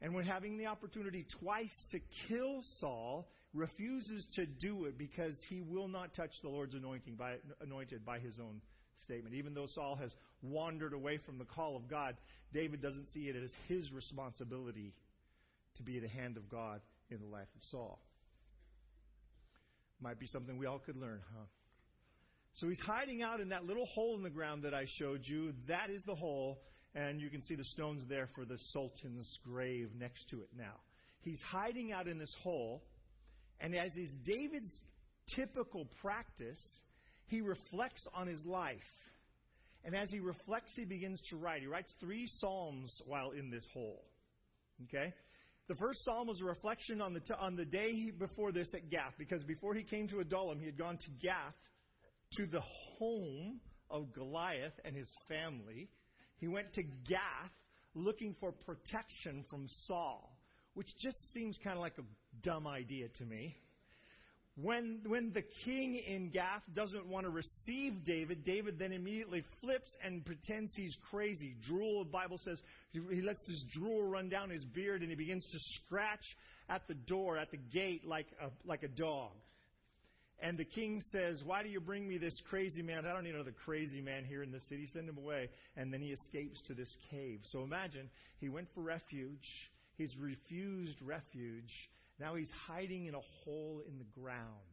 And 0.00 0.12
when 0.12 0.24
having 0.24 0.58
the 0.58 0.66
opportunity 0.66 1.24
twice 1.38 1.70
to 1.92 2.00
kill 2.26 2.62
Saul, 2.80 3.28
refuses 3.54 4.26
to 4.36 4.46
do 4.46 4.86
it 4.86 4.96
because 4.96 5.36
he 5.48 5.60
will 5.60 5.88
not 5.88 6.14
touch 6.14 6.30
the 6.42 6.48
Lord's 6.48 6.74
anointing 6.74 7.16
by, 7.16 7.34
anointed 7.60 8.04
by 8.04 8.18
his 8.18 8.34
own 8.40 8.60
statement. 9.04 9.34
Even 9.34 9.54
though 9.54 9.66
Saul 9.74 9.96
has 9.96 10.10
wandered 10.42 10.94
away 10.94 11.18
from 11.18 11.38
the 11.38 11.44
call 11.44 11.76
of 11.76 11.88
God, 11.88 12.16
David 12.52 12.80
doesn't 12.80 13.08
see 13.12 13.28
it 13.28 13.36
as 13.36 13.50
his 13.68 13.92
responsibility 13.92 14.94
to 15.76 15.82
be 15.82 15.98
the 15.98 16.08
hand 16.08 16.36
of 16.36 16.48
God 16.48 16.80
in 17.10 17.20
the 17.20 17.26
life 17.26 17.48
of 17.54 17.62
Saul. 17.70 18.00
Might 20.00 20.18
be 20.18 20.26
something 20.26 20.58
we 20.58 20.66
all 20.66 20.80
could 20.80 20.96
learn, 20.96 21.20
huh? 21.36 21.44
So 22.54 22.68
he's 22.68 22.80
hiding 22.80 23.22
out 23.22 23.40
in 23.40 23.50
that 23.50 23.64
little 23.64 23.86
hole 23.86 24.16
in 24.16 24.22
the 24.22 24.30
ground 24.30 24.64
that 24.64 24.74
I 24.74 24.84
showed 24.98 25.20
you. 25.24 25.52
That 25.68 25.88
is 25.90 26.02
the 26.04 26.14
hole, 26.14 26.60
and 26.94 27.20
you 27.20 27.30
can 27.30 27.40
see 27.42 27.54
the 27.54 27.64
stones 27.64 28.02
there 28.08 28.28
for 28.34 28.44
the 28.44 28.58
Sultan's 28.72 29.38
grave 29.44 29.90
next 29.98 30.28
to 30.30 30.42
it 30.42 30.50
now. 30.56 30.80
He's 31.22 31.40
hiding 31.40 31.92
out 31.92 32.08
in 32.08 32.18
this 32.18 32.34
hole, 32.42 32.82
and 33.62 33.74
as 33.76 33.96
is 33.96 34.10
David's 34.26 34.72
typical 35.36 35.86
practice, 36.02 36.58
he 37.26 37.40
reflects 37.40 38.06
on 38.12 38.26
his 38.26 38.44
life. 38.44 38.76
And 39.84 39.94
as 39.94 40.10
he 40.10 40.20
reflects, 40.20 40.72
he 40.76 40.84
begins 40.84 41.20
to 41.30 41.36
write. 41.36 41.62
He 41.62 41.66
writes 41.66 41.90
three 42.00 42.28
psalms 42.38 43.00
while 43.06 43.30
in 43.30 43.50
this 43.50 43.64
hole. 43.72 44.02
Okay? 44.84 45.14
The 45.68 45.76
first 45.76 46.04
psalm 46.04 46.26
was 46.26 46.40
a 46.40 46.44
reflection 46.44 47.00
on 47.00 47.14
the, 47.14 47.20
t- 47.20 47.34
on 47.38 47.56
the 47.56 47.64
day 47.64 48.10
before 48.10 48.52
this 48.52 48.68
at 48.74 48.90
Gath, 48.90 49.14
because 49.16 49.42
before 49.44 49.74
he 49.74 49.84
came 49.84 50.08
to 50.08 50.20
Adullam, 50.20 50.58
he 50.58 50.66
had 50.66 50.76
gone 50.76 50.98
to 50.98 51.10
Gath, 51.22 51.54
to 52.36 52.46
the 52.46 52.62
home 52.98 53.60
of 53.90 54.12
Goliath 54.12 54.74
and 54.84 54.96
his 54.96 55.08
family. 55.28 55.88
He 56.38 56.48
went 56.48 56.74
to 56.74 56.82
Gath 56.82 57.52
looking 57.94 58.34
for 58.40 58.52
protection 58.52 59.44
from 59.48 59.68
Saul 59.86 60.36
which 60.74 60.88
just 60.98 61.18
seems 61.34 61.58
kind 61.62 61.76
of 61.76 61.82
like 61.82 61.98
a 61.98 62.02
dumb 62.42 62.66
idea 62.66 63.08
to 63.18 63.24
me. 63.24 63.56
When, 64.60 65.00
when 65.06 65.32
the 65.32 65.42
king 65.64 65.94
in 65.94 66.28
Gath 66.28 66.62
doesn't 66.74 67.06
want 67.06 67.24
to 67.24 67.30
receive 67.30 68.04
David, 68.04 68.44
David 68.44 68.78
then 68.78 68.92
immediately 68.92 69.44
flips 69.62 69.96
and 70.04 70.24
pretends 70.26 70.74
he's 70.76 70.94
crazy. 71.10 71.56
Drool, 71.66 72.04
the 72.04 72.10
Bible 72.10 72.38
says, 72.44 72.58
he 72.92 73.22
lets 73.22 73.44
his 73.46 73.64
drool 73.72 74.02
run 74.02 74.28
down 74.28 74.50
his 74.50 74.62
beard 74.64 75.00
and 75.00 75.08
he 75.08 75.16
begins 75.16 75.46
to 75.50 75.58
scratch 75.76 76.24
at 76.68 76.86
the 76.86 76.94
door, 76.94 77.38
at 77.38 77.50
the 77.50 77.56
gate, 77.56 78.06
like 78.06 78.26
a, 78.42 78.50
like 78.66 78.82
a 78.82 78.88
dog. 78.88 79.30
And 80.42 80.58
the 80.58 80.64
king 80.64 81.00
says, 81.12 81.40
Why 81.44 81.62
do 81.62 81.68
you 81.68 81.80
bring 81.80 82.06
me 82.08 82.18
this 82.18 82.34
crazy 82.50 82.82
man? 82.82 83.06
I 83.06 83.12
don't 83.12 83.22
need 83.22 83.34
another 83.34 83.54
crazy 83.64 84.00
man 84.00 84.24
here 84.24 84.42
in 84.42 84.50
the 84.50 84.58
city. 84.68 84.88
Send 84.92 85.08
him 85.08 85.16
away. 85.16 85.48
And 85.76 85.92
then 85.92 86.00
he 86.00 86.08
escapes 86.08 86.60
to 86.66 86.74
this 86.74 86.92
cave. 87.10 87.40
So 87.52 87.62
imagine 87.62 88.10
he 88.40 88.48
went 88.48 88.66
for 88.74 88.80
refuge. 88.80 89.46
He's 89.96 90.12
refused 90.18 91.00
refuge. 91.00 91.70
Now 92.18 92.34
he's 92.34 92.50
hiding 92.66 93.06
in 93.06 93.14
a 93.14 93.20
hole 93.44 93.82
in 93.86 93.98
the 93.98 94.20
ground. 94.20 94.66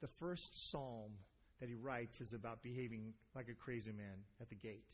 The 0.00 0.08
first 0.18 0.48
psalm 0.70 1.12
that 1.60 1.68
he 1.68 1.74
writes 1.74 2.20
is 2.20 2.32
about 2.32 2.62
behaving 2.62 3.12
like 3.34 3.48
a 3.48 3.54
crazy 3.54 3.92
man 3.92 4.24
at 4.40 4.48
the 4.48 4.56
gate. 4.56 4.88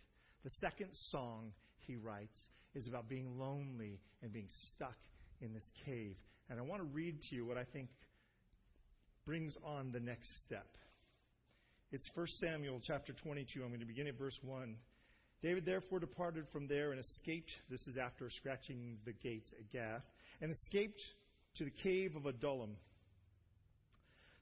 The 0.45 0.51
second 0.61 0.91
song 1.11 1.53
he 1.87 1.97
writes 1.97 2.39
is 2.75 2.87
about 2.89 3.09
being 3.09 3.39
lonely 3.39 4.01
and 4.23 4.33
being 4.33 4.49
stuck 4.75 4.97
in 5.41 5.53
this 5.55 5.69
cave. 5.85 6.17
And 6.51 6.59
I 6.59 6.63
want 6.63 6.81
to 6.83 6.89
read 6.89 7.21
to 7.31 7.37
you 7.37 7.47
what 7.47 7.57
I 7.57 7.65
think 7.73 7.89
brings 9.25 9.57
on 9.65 9.91
the 9.93 10.01
next 10.01 10.29
step. 10.45 10.67
It's 11.93 12.09
1 12.15 12.27
Samuel 12.41 12.81
chapter 12.85 13.13
22. 13.13 13.63
I'm 13.63 13.69
going 13.69 13.81
to 13.81 13.87
begin 13.87 14.07
at 14.07 14.19
verse 14.19 14.39
1. 14.43 14.77
David 15.43 15.65
therefore 15.65 16.01
departed 16.01 16.45
from 16.53 16.67
there 16.67 16.93
and 16.93 17.01
escaped. 17.01 17.51
This 17.71 17.87
is 17.87 17.97
after 17.97 18.29
scratching 18.31 18.99
the 19.05 19.13
gates 19.13 19.53
at 19.59 19.71
Gath, 19.71 20.03
and 20.41 20.51
escaped 20.51 21.01
to 21.59 21.65
the 21.65 21.71
cave 21.71 22.17
of 22.17 22.27
Adullam. 22.27 22.77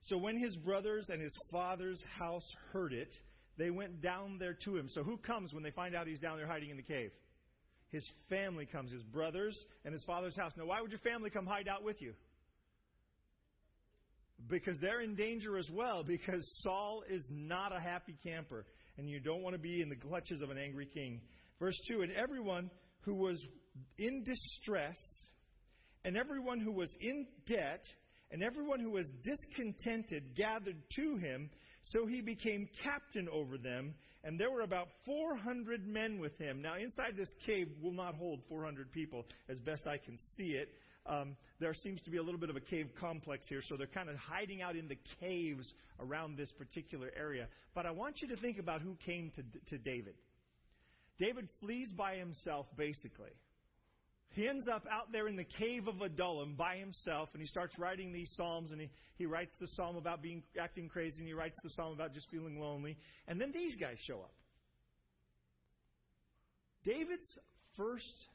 So 0.03 0.19
when 0.19 0.37
his 0.37 0.57
brothers 0.57 1.09
and 1.09 1.21
his 1.21 1.37
father's 1.51 2.03
house 2.19 2.47
heard 2.73 2.93
it, 2.93 3.13
they 3.57 3.71
went 3.71 4.03
down 4.03 4.39
there 4.39 4.57
to 4.65 4.77
him. 4.77 4.89
So 4.89 5.03
who 5.03 5.17
comes 5.17 5.55
when 5.55 5.63
they 5.63 5.71
find 5.71 5.95
out 5.95 6.07
he's 6.07 6.19
down 6.19 6.37
there 6.37 6.47
hiding 6.47 6.71
in 6.71 6.77
the 6.77 6.83
cave? 6.83 7.11
His 7.91 8.07
family 8.29 8.67
comes, 8.67 8.91
his 8.91 9.03
brothers 9.03 9.57
and 9.85 9.93
his 9.93 10.05
father's 10.05 10.37
house. 10.37 10.53
Now, 10.57 10.67
why 10.67 10.81
would 10.81 10.91
your 10.91 11.01
family 11.01 11.31
come 11.31 11.47
hide 11.47 11.69
out 11.69 11.85
with 11.85 12.03
you? 12.03 12.13
because 14.49 14.79
they're 14.81 15.01
in 15.01 15.15
danger 15.15 15.57
as 15.57 15.69
well, 15.71 16.05
because 16.05 16.45
Saul 16.63 17.03
is 17.09 17.27
not 17.31 17.75
a 17.75 17.81
happy 17.81 18.17
camper, 18.23 18.67
and 18.99 19.09
you 19.09 19.21
don't 19.21 19.43
want 19.43 19.55
to 19.55 19.61
be 19.61 19.81
in 19.81 19.89
the 19.89 19.97
clutches 19.97 20.43
of 20.43 20.51
an 20.51 20.59
angry 20.59 20.87
king. 20.87 21.21
Verse 21.59 21.79
2 21.89 22.03
And 22.03 22.13
everyone 22.13 22.71
who 23.01 23.15
was 23.15 23.43
in 23.99 24.25
distress, 24.25 24.97
and 26.05 26.17
everyone 26.17 26.61
who 26.61 26.73
was 26.73 26.91
in 27.01 27.27
debt, 27.47 27.85
and 28.31 28.43
everyone 28.43 28.81
who 28.81 28.91
was 28.91 29.07
discontented 29.23 30.35
gathered 30.35 30.77
to 30.97 31.17
him, 31.17 31.51
so 31.93 32.07
he 32.07 32.21
became 32.21 32.69
captain 32.83 33.29
over 33.29 33.57
them, 33.59 33.95
and 34.23 34.41
there 34.41 34.51
were 34.51 34.63
about 34.63 34.89
400 35.05 35.87
men 35.87 36.19
with 36.19 36.37
him. 36.39 36.63
Now, 36.63 36.77
inside 36.77 37.15
this 37.17 37.33
cave 37.47 37.69
will 37.83 37.93
not 37.93 38.15
hold 38.15 38.41
400 38.49 38.91
people, 38.91 39.27
as 39.49 39.59
best 39.61 39.87
I 39.87 39.99
can 39.99 40.19
see 40.37 40.53
it. 40.53 40.71
Um, 41.07 41.37
there 41.61 41.75
seems 41.75 42.01
to 42.03 42.11
be 42.11 42.17
a 42.17 42.23
little 42.23 42.41
bit 42.41 42.49
of 42.49 42.57
a 42.57 42.61
cave 42.61 42.89
complex 42.99 43.45
here, 43.49 43.61
so 43.69 43.77
they're 43.77 43.87
kind 43.87 44.09
of 44.09 44.17
hiding 44.17 44.63
out 44.63 44.75
in 44.75 44.89
the 44.89 44.99
caves 45.21 45.73
around 46.01 46.37
this 46.37 46.51
particular 46.53 47.11
area. 47.17 47.47
But 47.75 47.85
I 47.85 47.91
want 47.91 48.23
you 48.23 48.29
to 48.29 48.37
think 48.37 48.59
about 48.59 48.81
who 48.81 48.97
came 49.05 49.31
to, 49.37 49.43
to 49.71 49.79
David. 49.79 50.15
David 51.19 51.49
flees 51.61 51.89
by 51.97 52.17
himself, 52.17 52.67
basically. 52.77 53.31
He 54.35 54.49
ends 54.49 54.67
up 54.67 54.85
out 54.91 55.13
there 55.13 55.29
in 55.29 55.37
the 55.37 55.45
cave 55.45 55.87
of 55.87 56.01
Adullam 56.01 56.57
by 56.57 56.77
himself, 56.77 57.29
and 57.33 57.41
he 57.41 57.47
starts 57.47 57.79
writing 57.79 58.13
these 58.13 58.31
psalms. 58.37 58.73
And 58.73 58.81
he, 58.81 58.91
he 59.17 59.27
writes 59.27 59.55
the 59.61 59.69
psalm 59.69 59.97
about 59.97 60.23
being 60.23 60.43
acting 60.61 60.89
crazy, 60.89 61.19
and 61.19 61.27
he 61.27 61.35
writes 61.35 61.57
the 61.63 61.71
psalm 61.71 61.93
about 61.93 62.13
just 62.13 62.29
feeling 62.31 62.59
lonely. 62.59 62.97
And 63.29 63.41
then 63.41 63.53
these 63.53 63.77
guys 63.77 63.97
show 64.07 64.17
up. 64.17 64.35
David's 66.85 67.39
first 67.77 68.27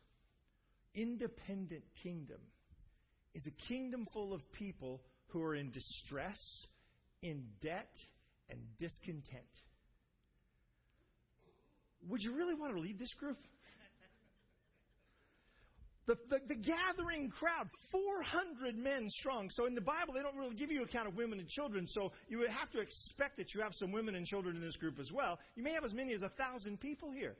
independent 0.95 1.83
kingdom 2.01 2.39
is 3.35 3.45
a 3.45 3.67
kingdom 3.67 4.07
full 4.13 4.33
of 4.33 4.41
people 4.53 5.01
who 5.27 5.41
are 5.43 5.53
in 5.53 5.69
distress, 5.71 6.39
in 7.21 7.43
debt, 7.61 7.91
and 8.49 8.59
discontent. 8.79 9.43
Would 12.07 12.23
you 12.23 12.35
really 12.35 12.55
want 12.55 12.73
to 12.73 12.79
lead 12.79 12.97
this 12.97 13.13
group? 13.19 13.37
The, 16.09 16.17
the, 16.27 16.39
the, 16.47 16.55
gathering 16.55 17.29
crowd, 17.29 17.69
400 17.91 18.75
men 18.75 19.05
strong. 19.19 19.47
So 19.51 19.67
in 19.67 19.75
the 19.75 19.81
Bible, 19.81 20.15
they 20.15 20.23
don't 20.23 20.35
really 20.35 20.55
give 20.55 20.71
you 20.71 20.81
a 20.81 20.87
count 20.87 21.07
of 21.07 21.15
women 21.15 21.37
and 21.37 21.47
children, 21.47 21.85
so 21.85 22.11
you 22.27 22.39
would 22.39 22.49
have 22.49 22.67
to 22.71 22.79
expect 22.79 23.37
that 23.37 23.53
you 23.53 23.61
have 23.61 23.73
some 23.75 23.91
women 23.91 24.15
and 24.15 24.25
children 24.25 24.55
in 24.55 24.61
this 24.63 24.75
group 24.77 24.97
as 24.99 25.11
well. 25.13 25.37
You 25.53 25.61
may 25.61 25.71
have 25.73 25.85
as 25.85 25.93
many 25.93 26.15
as 26.15 26.23
a 26.23 26.29
thousand 26.29 26.79
people 26.79 27.11
here. 27.11 27.35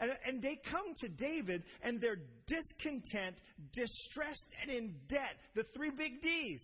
And, 0.00 0.10
and 0.26 0.42
they 0.42 0.58
come 0.68 0.92
to 1.02 1.08
David 1.08 1.62
and 1.84 2.00
they're 2.00 2.18
discontent, 2.48 3.36
distressed, 3.72 4.46
and 4.60 4.72
in 4.72 4.96
debt. 5.08 5.38
The 5.54 5.62
three 5.76 5.90
big 5.90 6.20
D's, 6.20 6.62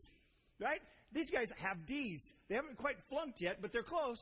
right? 0.58 0.80
These 1.12 1.30
guys 1.30 1.46
have 1.58 1.86
D's. 1.86 2.20
They 2.48 2.56
haven't 2.56 2.76
quite 2.76 2.96
flunked 3.08 3.40
yet, 3.40 3.62
but 3.62 3.72
they're 3.72 3.84
close. 3.84 4.18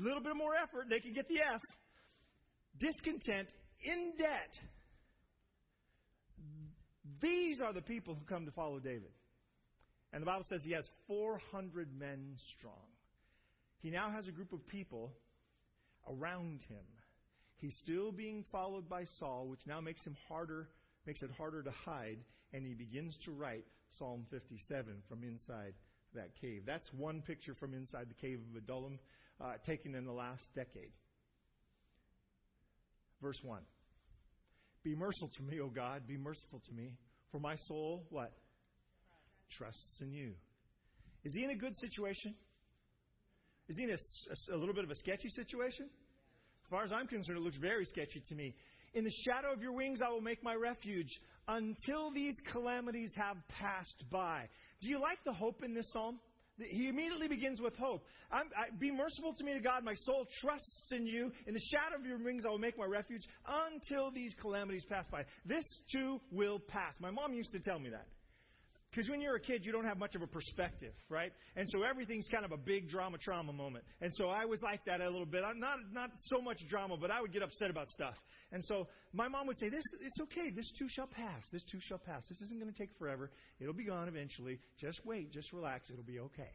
A 0.00 0.02
little 0.02 0.22
bit 0.22 0.34
more 0.34 0.54
effort, 0.54 0.86
they 0.88 1.00
can 1.00 1.12
get 1.12 1.28
the 1.28 1.40
F. 1.40 1.60
Discontent, 2.80 3.48
in 3.84 4.14
debt. 4.16 4.77
These 7.20 7.60
are 7.60 7.72
the 7.72 7.82
people 7.82 8.14
who 8.14 8.24
come 8.24 8.46
to 8.46 8.52
follow 8.52 8.78
David. 8.78 9.10
And 10.12 10.22
the 10.22 10.26
Bible 10.26 10.46
says 10.48 10.60
he 10.64 10.72
has 10.72 10.88
400 11.06 11.88
men 11.98 12.36
strong. 12.56 12.86
He 13.80 13.90
now 13.90 14.10
has 14.10 14.26
a 14.26 14.32
group 14.32 14.52
of 14.52 14.66
people 14.66 15.12
around 16.08 16.60
him. 16.68 16.84
He's 17.58 17.76
still 17.82 18.12
being 18.12 18.44
followed 18.50 18.88
by 18.88 19.04
Saul, 19.18 19.48
which 19.48 19.60
now 19.66 19.80
makes 19.80 20.04
him 20.06 20.16
harder, 20.28 20.68
makes 21.06 21.22
it 21.22 21.30
harder 21.36 21.62
to 21.62 21.70
hide, 21.84 22.18
and 22.52 22.64
he 22.64 22.74
begins 22.74 23.16
to 23.24 23.32
write 23.32 23.64
Psalm 23.98 24.26
57 24.30 25.02
from 25.08 25.22
inside 25.22 25.74
that 26.14 26.30
cave. 26.40 26.62
That's 26.66 26.88
one 26.92 27.22
picture 27.22 27.54
from 27.54 27.74
inside 27.74 28.08
the 28.08 28.14
cave 28.14 28.38
of 28.50 28.56
Adullam, 28.56 28.98
uh, 29.40 29.54
taken 29.66 29.94
in 29.94 30.04
the 30.04 30.12
last 30.12 30.42
decade. 30.54 30.92
Verse 33.20 33.38
1. 33.42 33.60
Be 34.84 34.94
merciful 34.94 35.30
to 35.36 35.42
me, 35.42 35.60
O 35.60 35.68
God, 35.68 36.06
be 36.06 36.16
merciful 36.16 36.62
to 36.66 36.72
me, 36.72 36.96
for 37.30 37.40
my 37.40 37.56
soul, 37.66 38.06
what? 38.10 38.32
Trusts 39.56 40.00
in 40.00 40.12
you. 40.12 40.32
Is 41.24 41.34
he 41.34 41.44
in 41.44 41.50
a 41.50 41.56
good 41.56 41.76
situation? 41.76 42.34
Is 43.68 43.76
he 43.76 43.84
in 43.84 43.90
a, 43.90 43.94
a, 43.94 44.56
a 44.56 44.58
little 44.58 44.74
bit 44.74 44.84
of 44.84 44.90
a 44.90 44.94
sketchy 44.94 45.28
situation? 45.28 45.86
As 45.86 46.70
far 46.70 46.84
as 46.84 46.92
I'm 46.92 47.06
concerned, 47.06 47.38
it 47.38 47.42
looks 47.42 47.56
very 47.56 47.84
sketchy 47.84 48.22
to 48.28 48.34
me. 48.34 48.54
In 48.94 49.04
the 49.04 49.12
shadow 49.26 49.52
of 49.52 49.60
your 49.60 49.72
wings, 49.72 50.00
I 50.04 50.10
will 50.10 50.20
make 50.20 50.42
my 50.42 50.54
refuge 50.54 51.10
until 51.46 52.12
these 52.12 52.36
calamities 52.52 53.10
have 53.16 53.36
passed 53.48 54.04
by. 54.10 54.48
Do 54.80 54.88
you 54.88 55.00
like 55.00 55.18
the 55.24 55.32
hope 55.32 55.62
in 55.62 55.74
this 55.74 55.90
psalm? 55.92 56.18
He 56.58 56.88
immediately 56.88 57.28
begins 57.28 57.60
with 57.60 57.76
hope. 57.76 58.04
I, 58.30 58.42
be 58.78 58.90
merciful 58.90 59.34
to 59.34 59.44
me, 59.44 59.54
to 59.54 59.60
God. 59.60 59.84
My 59.84 59.94
soul 59.94 60.26
trusts 60.40 60.92
in 60.92 61.06
you. 61.06 61.30
In 61.46 61.54
the 61.54 61.60
shadow 61.72 61.96
of 61.98 62.06
your 62.06 62.18
wings, 62.18 62.44
I 62.46 62.50
will 62.50 62.58
make 62.58 62.78
my 62.78 62.84
refuge 62.84 63.22
until 63.46 64.10
these 64.10 64.34
calamities 64.40 64.84
pass 64.88 65.06
by. 65.10 65.24
This 65.44 65.64
too 65.92 66.20
will 66.30 66.58
pass. 66.58 66.94
My 67.00 67.10
mom 67.10 67.32
used 67.32 67.52
to 67.52 67.60
tell 67.60 67.78
me 67.78 67.90
that. 67.90 68.06
Because 68.90 69.10
when 69.10 69.20
you're 69.20 69.36
a 69.36 69.40
kid, 69.40 69.66
you 69.66 69.72
don't 69.72 69.84
have 69.84 69.98
much 69.98 70.14
of 70.14 70.22
a 70.22 70.26
perspective, 70.26 70.94
right? 71.10 71.30
And 71.56 71.68
so 71.68 71.82
everything's 71.82 72.26
kind 72.28 72.44
of 72.44 72.52
a 72.52 72.56
big 72.56 72.88
drama 72.88 73.18
trauma 73.18 73.52
moment. 73.52 73.84
And 74.00 74.12
so 74.14 74.28
I 74.28 74.46
was 74.46 74.62
like 74.62 74.84
that 74.86 75.00
a 75.00 75.10
little 75.10 75.26
bit. 75.26 75.42
Not 75.56 75.78
not 75.92 76.10
so 76.30 76.40
much 76.40 76.58
drama, 76.68 76.96
but 76.96 77.10
I 77.10 77.20
would 77.20 77.32
get 77.32 77.42
upset 77.42 77.70
about 77.70 77.88
stuff. 77.90 78.14
And 78.50 78.64
so 78.64 78.88
my 79.12 79.28
mom 79.28 79.46
would 79.46 79.58
say, 79.58 79.68
"This 79.68 79.84
it's 80.00 80.20
okay. 80.22 80.50
This 80.50 80.70
too 80.78 80.88
shall 80.88 81.06
pass. 81.06 81.42
This 81.52 81.62
too 81.70 81.80
shall 81.80 81.98
pass. 81.98 82.26
This 82.28 82.40
isn't 82.40 82.58
going 82.58 82.72
to 82.72 82.78
take 82.78 82.90
forever. 82.98 83.30
It'll 83.60 83.74
be 83.74 83.84
gone 83.84 84.08
eventually. 84.08 84.58
Just 84.80 85.04
wait. 85.04 85.32
Just 85.32 85.52
relax. 85.52 85.90
It'll 85.90 86.02
be 86.02 86.20
okay." 86.20 86.50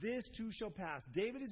This 0.00 0.26
too 0.34 0.50
shall 0.52 0.70
pass. 0.70 1.02
David 1.12 1.42
is 1.42 1.50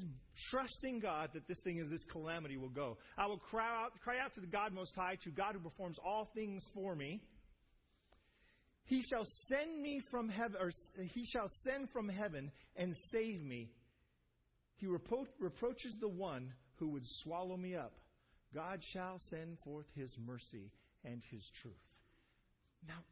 trusting 0.51 1.01
God 1.01 1.31
that 1.35 1.47
this 1.49 1.61
thing, 1.65 1.87
this 1.91 2.05
calamity 2.11 2.57
will 2.57 2.71
go. 2.71 2.97
I 3.19 3.27
will 3.27 3.39
cry 3.39 3.67
out, 3.83 3.93
cry 4.01 4.19
out 4.21 4.33
to 4.37 4.41
the 4.41 4.47
God 4.47 4.73
Most 4.73 4.95
High, 4.95 5.17
to 5.25 5.31
God 5.31 5.55
who 5.55 5.61
performs 5.61 5.99
all 6.03 6.31
things 6.35 6.65
for 6.73 6.95
me. 6.95 7.21
He 8.89 9.03
shall 9.03 9.27
send 9.49 9.83
me 9.83 10.01
from 10.11 10.31
heaven, 10.31 10.57
or 10.59 10.73
he 11.13 11.27
shall 11.27 11.51
send 11.63 11.91
from 11.91 12.09
heaven 12.09 12.51
and 12.75 12.97
save 13.13 13.43
me. 13.43 13.71
He 14.77 14.87
repro- 14.87 15.27
reproaches 15.39 15.95
the 16.01 16.09
one 16.09 16.55
who 16.77 16.89
would 16.89 17.05
swallow 17.23 17.57
me 17.57 17.77
up. 17.77 17.93
God 18.55 18.81
shall 18.95 19.21
send 19.29 19.59
forth 19.63 19.85
his 19.95 20.17
mercy 20.27 20.73
and 21.05 21.21
his 21.31 21.43
truth. 21.61 21.75
Now, 22.87 23.05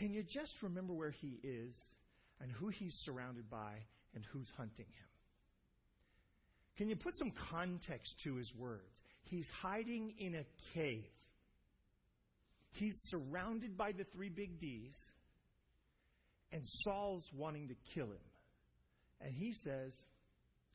can 0.00 0.12
you 0.12 0.24
just 0.24 0.52
remember 0.62 0.94
where 0.94 1.12
he 1.12 1.38
is 1.44 1.76
and 2.40 2.50
who 2.50 2.68
he's 2.68 2.94
surrounded 3.04 3.48
by 3.48 3.74
and 4.16 4.24
who's 4.32 4.48
hunting 4.56 4.86
him? 4.86 5.10
Can 6.76 6.88
you 6.88 6.96
put 6.96 7.14
some 7.14 7.32
context 7.52 8.16
to 8.24 8.34
his 8.34 8.52
words? 8.58 8.98
He's 9.22 9.46
hiding 9.62 10.14
in 10.18 10.34
a 10.34 10.44
cave. 10.74 11.04
He's 12.72 12.96
surrounded 13.10 13.76
by 13.76 13.92
the 13.92 14.04
three 14.12 14.28
big 14.28 14.58
D's. 14.58 14.94
And 16.52 16.62
Saul's 16.84 17.24
wanting 17.34 17.68
to 17.68 17.74
kill 17.94 18.06
him. 18.06 18.26
And 19.20 19.32
he 19.32 19.52
says, 19.64 19.92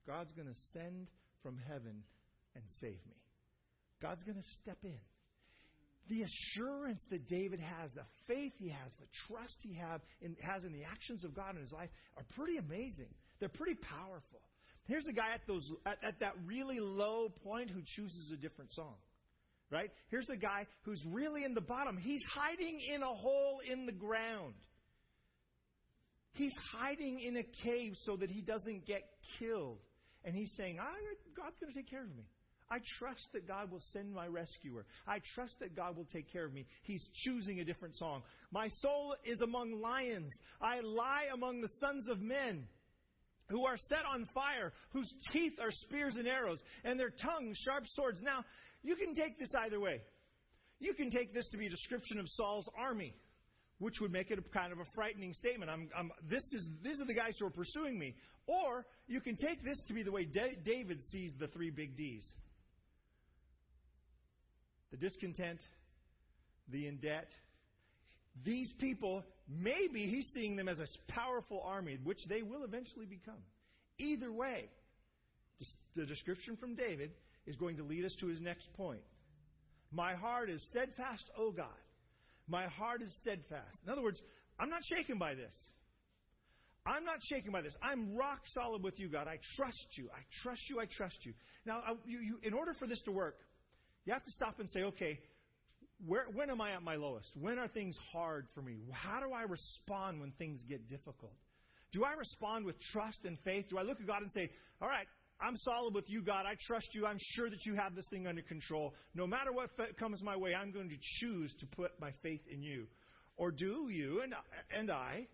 God's 0.07 0.31
going 0.33 0.47
to 0.47 0.59
send 0.73 1.07
from 1.41 1.57
heaven 1.67 2.03
and 2.55 2.63
save 2.79 2.99
me. 3.07 3.17
God's 4.01 4.23
going 4.23 4.37
to 4.37 4.47
step 4.61 4.77
in. 4.83 4.99
The 6.07 6.21
assurance 6.21 7.01
that 7.09 7.27
David 7.27 7.59
has, 7.59 7.89
the 7.95 8.05
faith 8.27 8.53
he 8.59 8.69
has, 8.69 8.91
the 8.99 9.07
trust 9.27 9.57
he 9.61 9.73
have 9.73 10.01
in, 10.21 10.35
has 10.41 10.63
in 10.63 10.71
the 10.71 10.83
actions 10.83 11.23
of 11.23 11.35
God 11.35 11.55
in 11.55 11.61
his 11.61 11.71
life 11.71 11.89
are 12.15 12.23
pretty 12.35 12.57
amazing. 12.57 13.09
They're 13.39 13.49
pretty 13.49 13.75
powerful. 13.75 14.41
Here's 14.85 15.07
a 15.09 15.13
guy 15.13 15.33
at, 15.33 15.41
those, 15.47 15.67
at, 15.85 15.97
at 16.03 16.19
that 16.19 16.33
really 16.45 16.79
low 16.79 17.29
point 17.43 17.71
who 17.71 17.81
chooses 17.95 18.31
a 18.31 18.37
different 18.37 18.71
song. 18.73 18.93
Right? 19.71 19.89
Here's 20.11 20.29
a 20.29 20.37
guy 20.37 20.67
who's 20.83 21.03
really 21.11 21.43
in 21.43 21.55
the 21.55 21.61
bottom. 21.61 21.97
He's 21.97 22.21
hiding 22.31 22.79
in 22.93 23.01
a 23.01 23.07
hole 23.07 23.61
in 23.67 23.87
the 23.87 23.91
ground. 23.91 24.53
He's 26.35 26.53
hiding 26.71 27.19
in 27.21 27.37
a 27.37 27.43
cave 27.63 27.93
so 28.05 28.15
that 28.17 28.29
he 28.29 28.41
doesn't 28.41 28.85
get 28.85 29.03
killed. 29.39 29.79
And 30.23 30.35
he's 30.35 30.51
saying, 30.57 30.77
God's 31.35 31.57
going 31.59 31.73
to 31.73 31.79
take 31.79 31.89
care 31.89 32.03
of 32.03 32.15
me. 32.15 32.25
I 32.69 32.79
trust 32.97 33.21
that 33.33 33.47
God 33.47 33.71
will 33.71 33.81
send 33.93 34.11
my 34.11 34.25
rescuer. 34.25 34.85
I 35.07 35.19
trust 35.35 35.53
that 35.59 35.75
God 35.75 35.95
will 35.95 36.07
take 36.11 36.31
care 36.31 36.45
of 36.45 36.53
me. 36.53 36.65
He's 36.83 37.03
choosing 37.23 37.59
a 37.59 37.63
different 37.63 37.95
song. 37.95 38.23
My 38.51 38.67
soul 38.81 39.15
is 39.23 39.39
among 39.41 39.81
lions. 39.81 40.33
I 40.59 40.79
lie 40.81 41.25
among 41.33 41.61
the 41.61 41.69
sons 41.79 42.07
of 42.09 42.19
men 42.21 42.67
who 43.49 43.65
are 43.65 43.77
set 43.77 44.03
on 44.11 44.27
fire, 44.33 44.73
whose 44.91 45.11
teeth 45.31 45.53
are 45.61 45.71
spears 45.71 46.15
and 46.15 46.27
arrows, 46.27 46.59
and 46.83 46.99
their 46.99 47.11
tongues 47.11 47.55
sharp 47.63 47.83
swords. 47.89 48.19
Now, 48.23 48.43
you 48.81 48.95
can 48.95 49.13
take 49.13 49.37
this 49.37 49.51
either 49.65 49.79
way. 49.79 50.01
You 50.79 50.95
can 50.95 51.11
take 51.11 51.33
this 51.33 51.47
to 51.51 51.57
be 51.57 51.67
a 51.67 51.69
description 51.69 52.19
of 52.19 52.25
Saul's 52.29 52.67
army 52.77 53.13
which 53.79 53.99
would 53.99 54.11
make 54.11 54.31
it 54.31 54.39
a 54.39 54.57
kind 54.57 54.71
of 54.71 54.79
a 54.79 54.85
frightening 54.93 55.33
statement. 55.33 55.69
I'm, 55.69 55.89
I'm, 55.97 56.11
this 56.29 56.43
is, 56.53 56.67
these 56.83 57.01
are 57.01 57.05
the 57.05 57.13
guys 57.13 57.35
who 57.39 57.45
are 57.45 57.51
pursuing 57.51 57.99
me. 57.99 58.15
Or 58.47 58.85
you 59.07 59.21
can 59.21 59.35
take 59.35 59.63
this 59.63 59.81
to 59.87 59.93
be 59.93 60.03
the 60.03 60.11
way 60.11 60.25
David 60.25 60.99
sees 61.11 61.31
the 61.39 61.47
three 61.47 61.71
big 61.71 61.97
D's 61.97 62.25
the 64.91 64.97
discontent, 64.97 65.59
the 66.69 66.87
in 66.87 66.97
debt. 66.97 67.27
These 68.45 68.71
people, 68.79 69.23
maybe 69.49 70.05
he's 70.05 70.29
seeing 70.33 70.55
them 70.55 70.69
as 70.69 70.79
a 70.79 70.85
powerful 71.07 71.61
army, 71.65 71.97
which 72.03 72.19
they 72.29 72.43
will 72.43 72.63
eventually 72.63 73.05
become. 73.05 73.41
Either 73.97 74.31
way, 74.31 74.69
the 75.95 76.05
description 76.05 76.55
from 76.57 76.75
David 76.75 77.11
is 77.45 77.55
going 77.55 77.77
to 77.77 77.83
lead 77.83 78.05
us 78.05 78.15
to 78.19 78.27
his 78.27 78.39
next 78.39 78.71
point. 78.73 79.01
My 79.91 80.13
heart 80.13 80.49
is 80.49 80.63
steadfast, 80.69 81.29
O 81.37 81.51
God. 81.51 81.67
My 82.47 82.67
heart 82.67 83.01
is 83.01 83.11
steadfast. 83.21 83.77
In 83.85 83.91
other 83.91 84.03
words, 84.03 84.21
I'm 84.59 84.69
not 84.69 84.81
shaken 84.83 85.17
by 85.17 85.33
this. 85.33 85.53
I'm 86.85 87.03
not 87.03 87.17
shaken 87.29 87.51
by 87.51 87.61
this. 87.61 87.75
I'm 87.81 88.15
rock 88.15 88.41
solid 88.53 88.83
with 88.83 88.99
you, 88.99 89.09
God. 89.09 89.27
I 89.27 89.39
trust 89.57 89.87
you. 89.97 90.09
I 90.13 90.21
trust 90.43 90.61
you. 90.69 90.79
I 90.79 90.85
trust 90.85 91.17
you. 91.23 91.33
Now, 91.65 91.81
I, 91.85 91.93
you, 92.05 92.19
you, 92.19 92.39
in 92.43 92.53
order 92.53 92.73
for 92.77 92.87
this 92.87 93.01
to 93.05 93.11
work, 93.11 93.37
you 94.05 94.13
have 94.13 94.23
to 94.23 94.31
stop 94.31 94.59
and 94.59 94.69
say, 94.69 94.83
okay, 94.83 95.19
where, 96.05 96.25
when 96.33 96.51
am 96.51 96.61
I 96.61 96.73
at 96.73 96.83
my 96.83 96.95
lowest? 96.95 97.31
When 97.39 97.57
are 97.57 97.67
things 97.67 97.97
hard 98.13 98.45
for 98.53 98.61
me? 98.61 98.77
How 98.91 99.19
do 99.19 99.33
I 99.33 99.43
respond 99.43 100.19
when 100.19 100.31
things 100.33 100.61
get 100.69 100.87
difficult? 100.87 101.33
Do 101.91 102.03
I 102.03 102.13
respond 102.13 102.65
with 102.65 102.75
trust 102.91 103.19
and 103.25 103.37
faith? 103.43 103.65
Do 103.69 103.79
I 103.79 103.81
look 103.81 103.99
at 103.99 104.05
God 104.05 104.21
and 104.21 104.31
say, 104.31 104.51
all 104.81 104.87
right, 104.87 105.07
I'm 105.39 105.57
solid 105.57 105.93
with 105.93 106.09
you, 106.09 106.21
God. 106.21 106.45
I 106.45 106.55
trust 106.67 106.87
you. 106.93 107.05
I'm 107.05 107.19
sure 107.35 107.49
that 107.49 107.65
you 107.65 107.75
have 107.75 107.95
this 107.95 108.05
thing 108.09 108.25
under 108.25 108.41
control. 108.41 108.93
No 109.13 109.27
matter 109.27 109.51
what 109.51 109.69
comes 109.99 110.21
my 110.23 110.35
way, 110.35 110.55
I'm 110.55 110.71
going 110.71 110.89
to 110.89 110.97
choose 111.19 111.53
to 111.59 111.65
put 111.65 111.91
my 111.99 112.11
faith 112.23 112.41
in 112.49 112.63
you. 112.63 112.87
Or 113.37 113.51
do 113.51 113.89
you 113.89 114.21
and, 114.21 114.33
and 114.71 114.89
I 114.89 115.27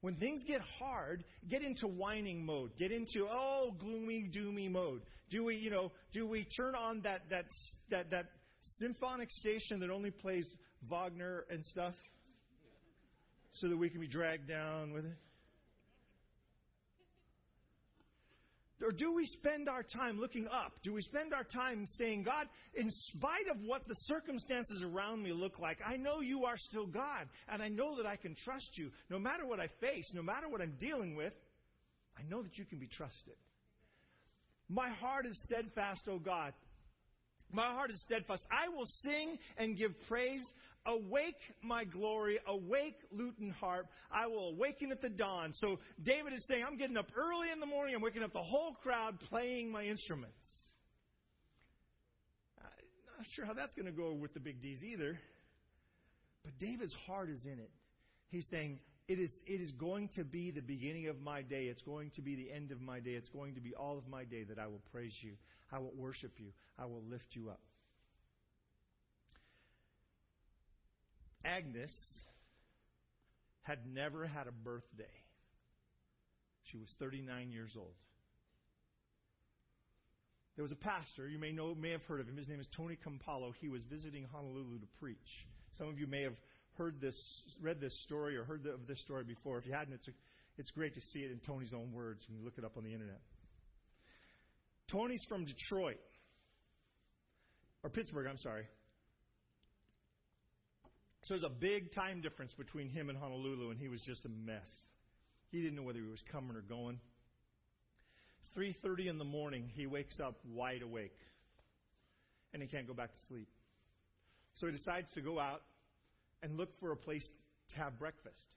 when 0.00 0.14
things 0.16 0.42
get 0.46 0.60
hard, 0.78 1.24
get 1.48 1.62
into 1.62 1.88
whining 1.88 2.44
mode. 2.44 2.70
Get 2.78 2.92
into, 2.92 3.26
oh, 3.30 3.74
gloomy, 3.78 4.30
doomy 4.34 4.70
mode. 4.70 5.02
Do 5.30 5.44
we, 5.44 5.56
you 5.56 5.70
know, 5.70 5.90
do 6.12 6.26
we 6.26 6.46
turn 6.56 6.74
on 6.74 7.00
that, 7.02 7.22
that, 7.30 7.44
that, 7.90 8.10
that 8.10 8.26
symphonic 8.78 9.28
station 9.30 9.80
that 9.80 9.90
only 9.90 10.10
plays 10.10 10.46
Wagner 10.88 11.44
and 11.50 11.64
stuff 11.64 11.94
so 13.54 13.68
that 13.68 13.76
we 13.76 13.90
can 13.90 14.00
be 14.00 14.06
dragged 14.06 14.48
down 14.48 14.92
with 14.92 15.04
it? 15.04 15.16
Or 18.82 18.92
do 18.92 19.12
we 19.12 19.26
spend 19.26 19.68
our 19.68 19.82
time 19.82 20.20
looking 20.20 20.46
up? 20.46 20.72
Do 20.84 20.92
we 20.92 21.02
spend 21.02 21.34
our 21.34 21.42
time 21.42 21.86
saying, 21.98 22.22
God, 22.22 22.46
in 22.74 22.90
spite 22.90 23.48
of 23.50 23.56
what 23.64 23.86
the 23.88 23.96
circumstances 24.06 24.84
around 24.84 25.22
me 25.22 25.32
look 25.32 25.58
like, 25.58 25.78
I 25.84 25.96
know 25.96 26.20
you 26.20 26.44
are 26.44 26.56
still 26.56 26.86
God, 26.86 27.28
and 27.48 27.60
I 27.60 27.68
know 27.68 27.96
that 27.96 28.06
I 28.06 28.16
can 28.16 28.36
trust 28.44 28.70
you. 28.74 28.90
No 29.10 29.18
matter 29.18 29.44
what 29.44 29.58
I 29.58 29.68
face, 29.80 30.08
no 30.14 30.22
matter 30.22 30.48
what 30.48 30.60
I'm 30.60 30.76
dealing 30.78 31.16
with, 31.16 31.32
I 32.16 32.22
know 32.28 32.42
that 32.42 32.56
you 32.56 32.64
can 32.64 32.78
be 32.78 32.86
trusted. 32.86 33.34
My 34.68 34.90
heart 34.90 35.26
is 35.26 35.40
steadfast, 35.46 36.02
O 36.08 36.18
God. 36.18 36.52
My 37.50 37.72
heart 37.72 37.90
is 37.90 38.00
steadfast. 38.00 38.42
I 38.50 38.68
will 38.68 38.86
sing 39.02 39.38
and 39.56 39.76
give 39.76 39.92
praise 40.06 40.42
Awake 40.86 41.36
my 41.62 41.84
glory, 41.84 42.38
awake 42.46 42.96
lute 43.10 43.38
and 43.38 43.52
harp. 43.52 43.88
I 44.10 44.26
will 44.26 44.50
awaken 44.50 44.90
at 44.90 45.02
the 45.02 45.10
dawn. 45.10 45.52
So 45.54 45.78
David 46.02 46.32
is 46.32 46.44
saying, 46.48 46.64
I'm 46.66 46.78
getting 46.78 46.96
up 46.96 47.10
early 47.14 47.50
in 47.52 47.60
the 47.60 47.66
morning. 47.66 47.94
I'm 47.94 48.00
waking 48.00 48.22
up 48.22 48.32
the 48.32 48.42
whole 48.42 48.72
crowd 48.82 49.20
playing 49.28 49.70
my 49.70 49.84
instruments. 49.84 50.34
I'm 52.58 53.18
not 53.18 53.26
sure 53.34 53.44
how 53.44 53.52
that's 53.52 53.74
going 53.74 53.86
to 53.86 53.92
go 53.92 54.14
with 54.14 54.32
the 54.32 54.40
big 54.40 54.62
D's 54.62 54.82
either. 54.82 55.18
But 56.44 56.58
David's 56.58 56.94
heart 57.06 57.28
is 57.28 57.44
in 57.44 57.58
it. 57.58 57.70
He's 58.30 58.46
saying, 58.50 58.78
it 59.08 59.18
is, 59.18 59.30
it 59.46 59.60
is 59.60 59.72
going 59.72 60.08
to 60.16 60.24
be 60.24 60.50
the 60.50 60.62
beginning 60.62 61.08
of 61.08 61.20
my 61.20 61.42
day. 61.42 61.64
It's 61.64 61.82
going 61.82 62.12
to 62.16 62.22
be 62.22 62.36
the 62.36 62.52
end 62.52 62.72
of 62.72 62.80
my 62.80 63.00
day. 63.00 63.12
It's 63.12 63.28
going 63.30 63.54
to 63.54 63.60
be 63.60 63.74
all 63.74 63.98
of 63.98 64.06
my 64.06 64.24
day 64.24 64.44
that 64.44 64.58
I 64.58 64.66
will 64.66 64.82
praise 64.92 65.14
you. 65.20 65.32
I 65.72 65.78
will 65.78 65.92
worship 65.96 66.32
you. 66.38 66.52
I 66.78 66.86
will 66.86 67.02
lift 67.10 67.26
you 67.32 67.50
up. 67.50 67.60
Agnes 71.48 71.90
had 73.62 73.78
never 73.86 74.26
had 74.26 74.46
a 74.46 74.52
birthday. 74.52 75.04
She 76.64 76.76
was 76.76 76.88
39 76.98 77.50
years 77.50 77.72
old. 77.76 77.94
There 80.56 80.62
was 80.62 80.72
a 80.72 80.76
pastor, 80.76 81.28
you 81.28 81.38
may 81.38 81.52
know, 81.52 81.74
may 81.74 81.92
have 81.92 82.02
heard 82.02 82.20
of 82.20 82.28
him. 82.28 82.36
His 82.36 82.48
name 82.48 82.60
is 82.60 82.66
Tony 82.76 82.96
Campolo. 82.96 83.52
He 83.60 83.68
was 83.68 83.82
visiting 83.84 84.26
Honolulu 84.32 84.80
to 84.80 84.86
preach. 84.98 85.46
Some 85.78 85.88
of 85.88 85.98
you 85.98 86.06
may 86.06 86.22
have 86.22 86.34
heard 86.76 87.00
this, 87.00 87.16
read 87.62 87.80
this 87.80 87.94
story, 88.04 88.36
or 88.36 88.44
heard 88.44 88.66
of 88.66 88.86
this 88.86 89.00
story 89.02 89.24
before. 89.24 89.58
If 89.58 89.66
you 89.66 89.72
hadn't, 89.72 89.94
it's, 89.94 90.08
a, 90.08 90.10
it's 90.58 90.70
great 90.72 90.94
to 90.94 91.00
see 91.12 91.20
it 91.20 91.30
in 91.30 91.38
Tony's 91.46 91.72
own 91.72 91.92
words 91.92 92.24
when 92.28 92.38
you 92.38 92.44
look 92.44 92.58
it 92.58 92.64
up 92.64 92.76
on 92.76 92.84
the 92.84 92.92
internet. 92.92 93.20
Tony's 94.90 95.24
from 95.28 95.44
Detroit, 95.44 96.00
or 97.84 97.90
Pittsburgh, 97.90 98.26
I'm 98.28 98.38
sorry. 98.38 98.64
So 101.28 101.34
there's 101.34 101.42
a 101.42 101.54
big 101.54 101.92
time 101.92 102.22
difference 102.22 102.54
between 102.54 102.88
him 102.88 103.10
and 103.10 103.18
Honolulu, 103.18 103.70
and 103.70 103.78
he 103.78 103.88
was 103.88 104.00
just 104.00 104.24
a 104.24 104.30
mess. 104.30 104.66
He 105.50 105.60
didn't 105.60 105.76
know 105.76 105.82
whether 105.82 105.98
he 105.98 106.08
was 106.08 106.22
coming 106.32 106.56
or 106.56 106.62
going. 106.62 106.98
3:30 108.56 109.08
in 109.08 109.18
the 109.18 109.26
morning, 109.26 109.70
he 109.74 109.86
wakes 109.86 110.18
up 110.20 110.40
wide 110.46 110.80
awake, 110.80 111.18
and 112.54 112.62
he 112.62 112.68
can't 112.68 112.86
go 112.86 112.94
back 112.94 113.12
to 113.12 113.20
sleep. 113.28 113.46
So 114.54 114.68
he 114.68 114.72
decides 114.72 115.12
to 115.12 115.20
go 115.20 115.38
out 115.38 115.60
and 116.42 116.56
look 116.56 116.70
for 116.80 116.92
a 116.92 116.96
place 116.96 117.28
to 117.74 117.76
have 117.76 117.98
breakfast. 117.98 118.56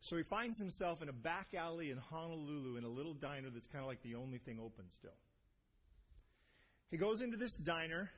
So 0.00 0.16
he 0.18 0.24
finds 0.24 0.58
himself 0.58 1.00
in 1.00 1.08
a 1.08 1.12
back 1.14 1.54
alley 1.54 1.90
in 1.90 1.96
Honolulu 1.96 2.76
in 2.76 2.84
a 2.84 2.88
little 2.88 3.14
diner 3.14 3.48
that's 3.48 3.66
kind 3.68 3.82
of 3.82 3.88
like 3.88 4.02
the 4.02 4.14
only 4.14 4.40
thing 4.40 4.58
open 4.60 4.84
still. 4.98 5.16
He 6.90 6.98
goes 6.98 7.22
into 7.22 7.38
this 7.38 7.54
diner, 7.64 8.10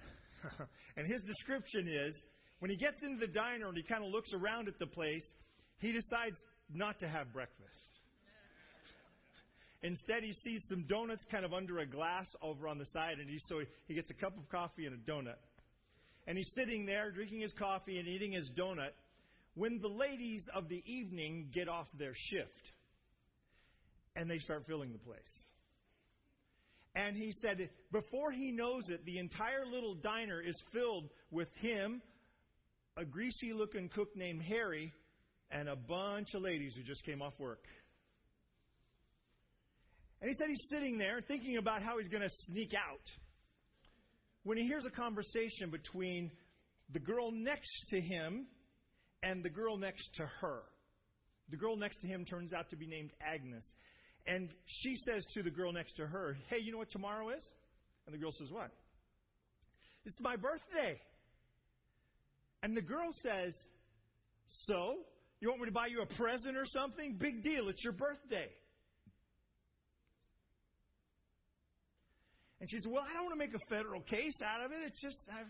and 0.96 1.06
his 1.06 1.22
description 1.22 1.86
is 1.86 2.20
when 2.60 2.70
he 2.70 2.76
gets 2.76 3.02
into 3.02 3.18
the 3.18 3.32
diner 3.32 3.68
and 3.68 3.76
he 3.76 3.82
kind 3.82 4.04
of 4.04 4.10
looks 4.10 4.32
around 4.32 4.68
at 4.68 4.78
the 4.78 4.86
place, 4.86 5.24
he 5.78 5.92
decides 5.92 6.36
not 6.72 7.00
to 7.00 7.08
have 7.08 7.32
breakfast. 7.32 7.68
Instead, 9.82 10.22
he 10.22 10.34
sees 10.44 10.62
some 10.68 10.84
donuts 10.86 11.24
kind 11.30 11.44
of 11.44 11.54
under 11.54 11.78
a 11.78 11.86
glass 11.86 12.26
over 12.42 12.68
on 12.68 12.78
the 12.78 12.84
side, 12.92 13.18
and 13.18 13.30
he, 13.30 13.40
so 13.48 13.60
he 13.88 13.94
gets 13.94 14.10
a 14.10 14.14
cup 14.14 14.36
of 14.36 14.46
coffee 14.50 14.84
and 14.84 14.94
a 14.94 15.10
donut. 15.10 15.38
And 16.26 16.36
he's 16.36 16.50
sitting 16.54 16.84
there 16.84 17.10
drinking 17.10 17.40
his 17.40 17.52
coffee 17.58 17.98
and 17.98 18.06
eating 18.06 18.32
his 18.32 18.50
donut 18.56 18.90
when 19.54 19.80
the 19.80 19.88
ladies 19.88 20.46
of 20.54 20.68
the 20.68 20.82
evening 20.86 21.48
get 21.52 21.68
off 21.68 21.86
their 21.98 22.12
shift 22.14 22.50
and 24.14 24.30
they 24.30 24.38
start 24.38 24.64
filling 24.66 24.92
the 24.92 24.98
place. 24.98 25.18
And 26.94 27.16
he 27.16 27.32
said, 27.40 27.70
before 27.90 28.32
he 28.32 28.50
knows 28.50 28.88
it, 28.88 29.04
the 29.06 29.18
entire 29.18 29.64
little 29.64 29.94
diner 29.94 30.40
is 30.40 30.60
filled 30.72 31.08
with 31.30 31.48
him, 31.60 32.02
a 33.00 33.04
greasy 33.04 33.54
looking 33.54 33.88
cook 33.88 34.14
named 34.14 34.42
Harry, 34.42 34.92
and 35.50 35.68
a 35.68 35.76
bunch 35.76 36.34
of 36.34 36.42
ladies 36.42 36.74
who 36.76 36.82
just 36.82 37.02
came 37.04 37.22
off 37.22 37.32
work. 37.38 37.64
And 40.20 40.28
he 40.28 40.36
said 40.36 40.48
he's 40.48 40.68
sitting 40.70 40.98
there 40.98 41.22
thinking 41.26 41.56
about 41.56 41.82
how 41.82 41.98
he's 41.98 42.08
going 42.08 42.22
to 42.22 42.34
sneak 42.46 42.72
out 42.74 43.00
when 44.42 44.58
he 44.58 44.64
hears 44.64 44.84
a 44.84 44.90
conversation 44.90 45.70
between 45.70 46.30
the 46.92 46.98
girl 46.98 47.30
next 47.32 47.70
to 47.88 48.00
him 48.02 48.46
and 49.22 49.42
the 49.42 49.50
girl 49.50 49.78
next 49.78 50.10
to 50.16 50.26
her. 50.42 50.60
The 51.48 51.56
girl 51.56 51.76
next 51.76 52.00
to 52.02 52.06
him 52.06 52.26
turns 52.26 52.52
out 52.52 52.68
to 52.68 52.76
be 52.76 52.86
named 52.86 53.12
Agnes. 53.26 53.64
And 54.26 54.50
she 54.66 54.94
says 55.10 55.24
to 55.34 55.42
the 55.42 55.50
girl 55.50 55.72
next 55.72 55.94
to 55.94 56.06
her, 56.06 56.36
Hey, 56.50 56.58
you 56.60 56.70
know 56.70 56.78
what 56.78 56.90
tomorrow 56.90 57.30
is? 57.30 57.42
And 58.06 58.14
the 58.14 58.18
girl 58.18 58.30
says, 58.30 58.50
What? 58.50 58.70
It's 60.04 60.20
my 60.20 60.36
birthday. 60.36 61.00
And 62.62 62.76
the 62.76 62.82
girl 62.82 63.10
says, 63.22 63.54
So? 64.66 64.98
You 65.40 65.48
want 65.48 65.62
me 65.62 65.66
to 65.68 65.72
buy 65.72 65.86
you 65.86 66.02
a 66.02 66.06
present 66.16 66.56
or 66.56 66.66
something? 66.66 67.16
Big 67.18 67.42
deal. 67.42 67.68
It's 67.68 67.82
your 67.82 67.94
birthday. 67.94 68.48
And 72.60 72.68
she 72.68 72.78
said, 72.78 72.90
Well, 72.92 73.02
I 73.08 73.14
don't 73.14 73.24
want 73.24 73.40
to 73.40 73.46
make 73.46 73.54
a 73.54 73.74
federal 73.74 74.02
case 74.02 74.36
out 74.44 74.64
of 74.64 74.72
it. 74.72 74.78
It's 74.84 75.00
just, 75.00 75.16
I've, 75.30 75.46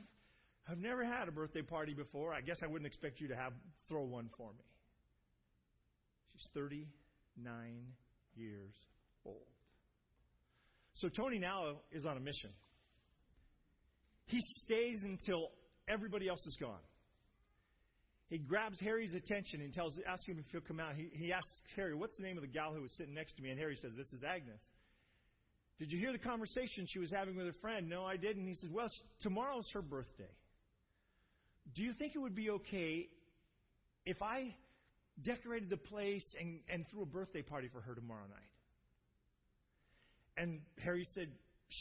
I've 0.71 0.79
never 0.79 1.05
had 1.05 1.27
a 1.29 1.33
birthday 1.33 1.63
party 1.63 1.95
before. 1.95 2.33
I 2.33 2.41
guess 2.41 2.57
I 2.63 2.69
wouldn't 2.69 2.87
expect 2.87 3.21
you 3.21 3.29
to 3.29 3.37
have 3.37 3.53
throw 3.89 4.05
one 4.05 4.31
for 4.37 4.53
me. 4.53 4.65
She's 6.37 6.49
39 6.55 6.95
years 8.37 8.75
old. 9.25 9.37
So 10.95 11.09
Tony 11.09 11.39
now 11.39 11.79
is 11.91 12.07
on 12.07 12.17
a 12.17 12.21
mission. 12.21 12.51
He 14.27 14.41
stays 14.65 15.03
until 15.03 15.49
everybody 15.89 16.29
else 16.29 16.47
is 16.47 16.57
gone. 16.61 16.79
He 18.31 18.39
grabs 18.39 18.79
Harry's 18.81 19.13
attention 19.13 19.61
and 19.61 19.75
tells, 19.75 19.99
asks 20.09 20.25
him 20.25 20.39
if 20.39 20.47
he'll 20.53 20.61
come 20.61 20.81
out. 20.81 20.95
He, 20.95 21.11
he 21.13 21.33
asks 21.33 21.51
Harry, 21.77 21.95
"What's 21.95 22.17
the 22.17 22.23
name 22.23 22.37
of 22.37 22.43
the 22.43 22.49
gal 22.49 22.73
who 22.73 22.81
was 22.81 22.93
sitting 22.97 23.13
next 23.13 23.35
to 23.37 23.43
me?" 23.43 23.51
And 23.51 23.59
Harry 23.59 23.77
says, 23.77 23.93
"This 23.97 24.13
is 24.13 24.23
Agnes." 24.23 24.61
Did 25.81 25.91
you 25.91 25.99
hear 25.99 26.13
the 26.13 26.19
conversation 26.19 26.87
she 26.87 26.99
was 26.99 27.11
having 27.11 27.37
with 27.37 27.47
her 27.47 27.55
friend? 27.63 27.89
No, 27.89 28.05
I 28.05 28.19
didn't. 28.19 28.47
He 28.47 28.55
said, 28.55 28.71
Well, 28.71 28.91
tomorrow's 29.23 29.67
her 29.73 29.81
birthday. 29.81 30.29
Do 31.75 31.83
you 31.83 31.95
think 31.95 32.15
it 32.15 32.19
would 32.19 32.35
be 32.35 32.51
okay 32.51 33.09
if 34.05 34.21
I 34.21 34.55
decorated 35.25 35.71
the 35.71 35.79
place 35.79 36.25
and, 36.39 36.61
and 36.69 36.85
threw 36.91 37.03
a 37.03 37.07
birthday 37.07 37.41
party 37.41 37.69
for 37.73 37.81
her 37.81 37.95
tomorrow 37.95 38.27
night? 38.29 38.51
And 40.37 40.61
Harry 40.85 41.07
said, 41.15 41.29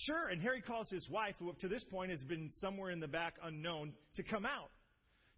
Sure. 0.06 0.30
And 0.30 0.42
Harry 0.42 0.62
calls 0.62 0.90
his 0.90 1.06
wife, 1.10 1.36
who 1.38 1.50
up 1.50 1.60
to 1.60 1.68
this 1.68 1.84
point 1.92 2.12
has 2.12 2.22
been 2.22 2.50
somewhere 2.62 2.92
in 2.92 3.02
the 3.02 3.08
back 3.08 3.34
unknown, 3.44 3.92
to 4.16 4.24
come 4.24 4.46
out 4.46 4.70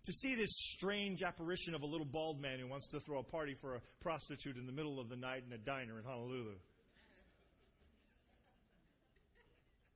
to 0.05 0.13
see 0.13 0.35
this 0.35 0.49
strange 0.77 1.21
apparition 1.21 1.75
of 1.75 1.81
a 1.81 1.85
little 1.85 2.05
bald 2.05 2.41
man 2.41 2.59
who 2.59 2.67
wants 2.67 2.87
to 2.87 2.99
throw 3.01 3.19
a 3.19 3.23
party 3.23 3.55
for 3.61 3.75
a 3.75 3.81
prostitute 4.01 4.57
in 4.57 4.65
the 4.65 4.71
middle 4.71 4.99
of 4.99 5.09
the 5.09 5.15
night 5.15 5.43
in 5.45 5.53
a 5.53 5.57
diner 5.57 5.99
in 5.99 6.03
Honolulu. 6.03 6.55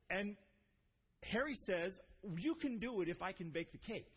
And 0.10 0.36
Harry 1.24 1.56
says, 1.66 1.92
You 2.38 2.56
can 2.56 2.78
do 2.78 3.02
it 3.02 3.10
if 3.10 3.22
I 3.22 3.32
can 3.32 3.50
bake 3.50 3.72
the 3.72 3.80
cake. 3.80 4.08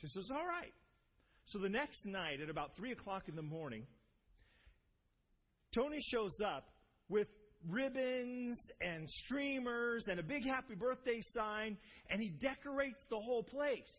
She 0.00 0.08
says, 0.08 0.28
All 0.32 0.46
right. 0.46 0.72
So 1.46 1.58
the 1.58 1.68
next 1.68 2.04
night 2.04 2.40
at 2.42 2.50
about 2.50 2.76
3 2.76 2.92
o'clock 2.92 3.24
in 3.28 3.36
the 3.36 3.42
morning, 3.42 3.86
Tony 5.74 5.98
shows 6.12 6.36
up 6.44 6.68
with 7.08 7.28
ribbons 7.68 8.58
and 8.80 9.08
streamers 9.24 10.06
and 10.08 10.20
a 10.20 10.22
big 10.22 10.44
happy 10.44 10.74
birthday 10.74 11.20
sign, 11.34 11.76
and 12.10 12.20
he 12.20 12.30
decorates 12.30 13.00
the 13.10 13.18
whole 13.18 13.42
place. 13.42 13.92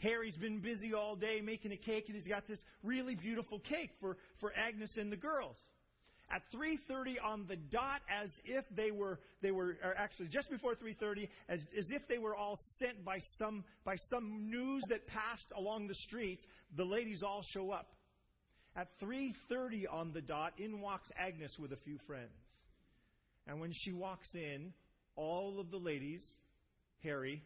Harry's 0.00 0.36
been 0.36 0.60
busy 0.60 0.94
all 0.94 1.16
day 1.16 1.40
making 1.40 1.72
a 1.72 1.76
cake, 1.76 2.04
and 2.06 2.14
he's 2.14 2.28
got 2.28 2.46
this 2.46 2.60
really 2.82 3.14
beautiful 3.14 3.58
cake 3.58 3.90
for, 4.00 4.16
for 4.40 4.52
Agnes 4.56 4.96
and 4.96 5.10
the 5.10 5.16
girls. 5.16 5.56
At 6.30 6.42
3:30 6.54 7.16
on 7.24 7.46
the 7.48 7.56
dot, 7.56 8.02
as 8.10 8.28
if 8.44 8.64
they 8.76 8.90
were 8.90 9.18
they 9.40 9.50
were 9.50 9.76
actually 9.96 10.28
just 10.28 10.50
before 10.50 10.74
3:30, 10.74 11.26
as, 11.48 11.60
as 11.76 11.90
if 11.90 12.06
they 12.06 12.18
were 12.18 12.36
all 12.36 12.58
sent 12.78 13.02
by 13.02 13.18
some 13.38 13.64
by 13.82 13.96
some 14.10 14.50
news 14.50 14.82
that 14.90 15.06
passed 15.06 15.50
along 15.56 15.88
the 15.88 15.94
streets. 15.94 16.44
The 16.76 16.84
ladies 16.84 17.22
all 17.22 17.42
show 17.54 17.70
up. 17.70 17.94
At 18.76 18.88
3:30 19.00 19.86
on 19.90 20.12
the 20.12 20.20
dot, 20.20 20.52
in 20.58 20.82
walks 20.82 21.08
Agnes 21.18 21.56
with 21.58 21.72
a 21.72 21.78
few 21.78 21.96
friends. 22.06 22.36
And 23.48 23.60
when 23.60 23.72
she 23.72 23.92
walks 23.92 24.28
in, 24.34 24.72
all 25.16 25.58
of 25.58 25.70
the 25.70 25.78
ladies, 25.78 26.22
Harry, 27.02 27.42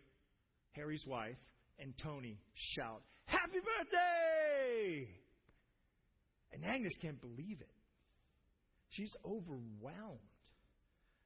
Harry's 0.73 1.05
wife, 1.07 1.37
and 1.79 1.95
Tony 2.03 2.39
shout, 2.55 3.03
Happy 3.27 3.61
birthday! 3.61 5.09
And 6.53 6.65
Agnes 6.65 6.93
can't 7.01 7.21
believe 7.21 7.61
it. 7.61 7.71
She's 8.91 9.13
overwhelmed. 9.25 10.19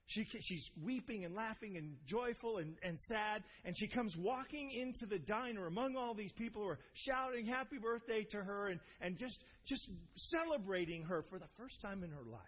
She, 0.09 0.25
she's 0.41 0.71
weeping 0.85 1.25
and 1.25 1.35
laughing 1.35 1.77
and 1.77 1.97
joyful 2.07 2.59
and, 2.59 2.77
and 2.85 2.97
sad, 3.09 3.43
and 3.65 3.75
she 3.77 3.89
comes 3.89 4.15
walking 4.17 4.71
into 4.71 5.05
the 5.07 5.19
diner 5.19 5.67
among 5.67 5.97
all 5.97 6.15
these 6.15 6.31
people 6.33 6.63
who 6.63 6.69
are 6.69 6.79
shouting 6.95 7.45
happy 7.45 7.79
birthday 7.79 8.25
to 8.31 8.37
her 8.37 8.69
and, 8.69 8.79
and 9.01 9.17
just, 9.19 9.37
just 9.67 9.83
celebrating 10.15 11.03
her 11.03 11.25
for 11.29 11.41
the 11.41 11.49
first 11.59 11.81
time 11.83 12.05
in 12.05 12.11
her 12.11 12.25
life. 12.31 12.41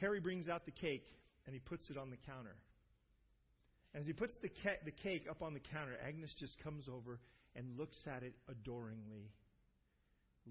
Harry 0.00 0.20
brings 0.20 0.48
out 0.48 0.64
the 0.64 0.72
cake 0.72 1.06
and 1.46 1.54
he 1.54 1.60
puts 1.60 1.88
it 1.90 1.96
on 1.96 2.10
the 2.10 2.16
counter. 2.26 2.56
As 3.94 4.04
he 4.04 4.12
puts 4.12 4.34
the, 4.42 4.50
the 4.84 4.90
cake 4.90 5.24
up 5.30 5.42
on 5.42 5.54
the 5.54 5.60
counter, 5.60 5.94
Agnes 6.06 6.34
just 6.38 6.58
comes 6.62 6.84
over 6.88 7.18
and 7.54 7.78
looks 7.78 7.96
at 8.06 8.22
it 8.22 8.34
adoringly, 8.48 9.30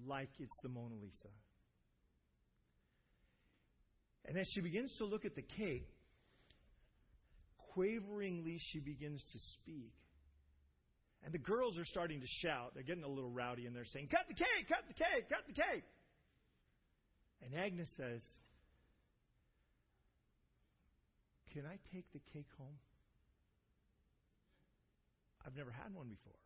like 0.06 0.30
it's 0.40 0.56
the 0.62 0.68
Mona 0.68 0.94
Lisa. 0.94 1.28
And 4.24 4.36
as 4.36 4.48
she 4.52 4.60
begins 4.60 4.92
to 4.98 5.04
look 5.04 5.24
at 5.24 5.36
the 5.36 5.42
cake, 5.42 5.88
quaveringly 7.74 8.58
she 8.72 8.80
begins 8.80 9.22
to 9.32 9.38
speak. 9.54 9.92
And 11.24 11.32
the 11.32 11.38
girls 11.38 11.78
are 11.78 11.84
starting 11.84 12.20
to 12.20 12.26
shout. 12.42 12.72
They're 12.74 12.82
getting 12.82 13.04
a 13.04 13.08
little 13.08 13.30
rowdy 13.30 13.66
and 13.66 13.76
they're 13.76 13.86
saying, 13.92 14.08
Cut 14.10 14.26
the 14.28 14.34
cake, 14.34 14.66
cut 14.68 14.84
the 14.88 14.94
cake, 14.94 15.28
cut 15.28 15.46
the 15.46 15.54
cake. 15.54 15.84
And 17.42 17.54
Agnes 17.54 17.88
says, 17.96 18.22
Can 21.56 21.64
I 21.64 21.80
take 21.88 22.04
the 22.12 22.20
cake 22.34 22.52
home? 22.58 22.76
I've 25.40 25.56
never 25.56 25.70
had 25.70 25.88
one 25.94 26.04
before. 26.04 26.36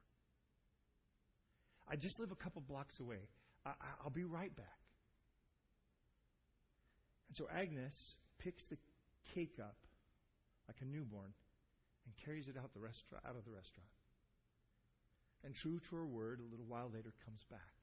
I 1.90 1.96
just 1.96 2.20
live 2.20 2.30
a 2.30 2.36
couple 2.38 2.62
blocks 2.62 2.94
away. 3.00 3.18
I, 3.66 3.74
will 4.04 4.14
be 4.14 4.22
right 4.22 4.54
back. 4.54 4.78
And 7.26 7.36
so 7.36 7.48
Agnes 7.50 7.92
picks 8.38 8.62
the 8.70 8.76
cake 9.34 9.58
up 9.58 9.74
like 10.68 10.76
a 10.80 10.84
newborn 10.84 11.34
and 12.06 12.14
carries 12.24 12.46
it 12.46 12.54
out, 12.56 12.70
the 12.72 12.78
out 12.78 13.34
of 13.34 13.44
the 13.44 13.50
restaurant. 13.50 13.90
And 15.42 15.56
true 15.56 15.80
to 15.90 15.96
her 15.96 16.06
word, 16.06 16.38
a 16.38 16.48
little 16.48 16.66
while 16.68 16.86
later 16.86 17.12
comes 17.24 17.42
back. 17.50 17.74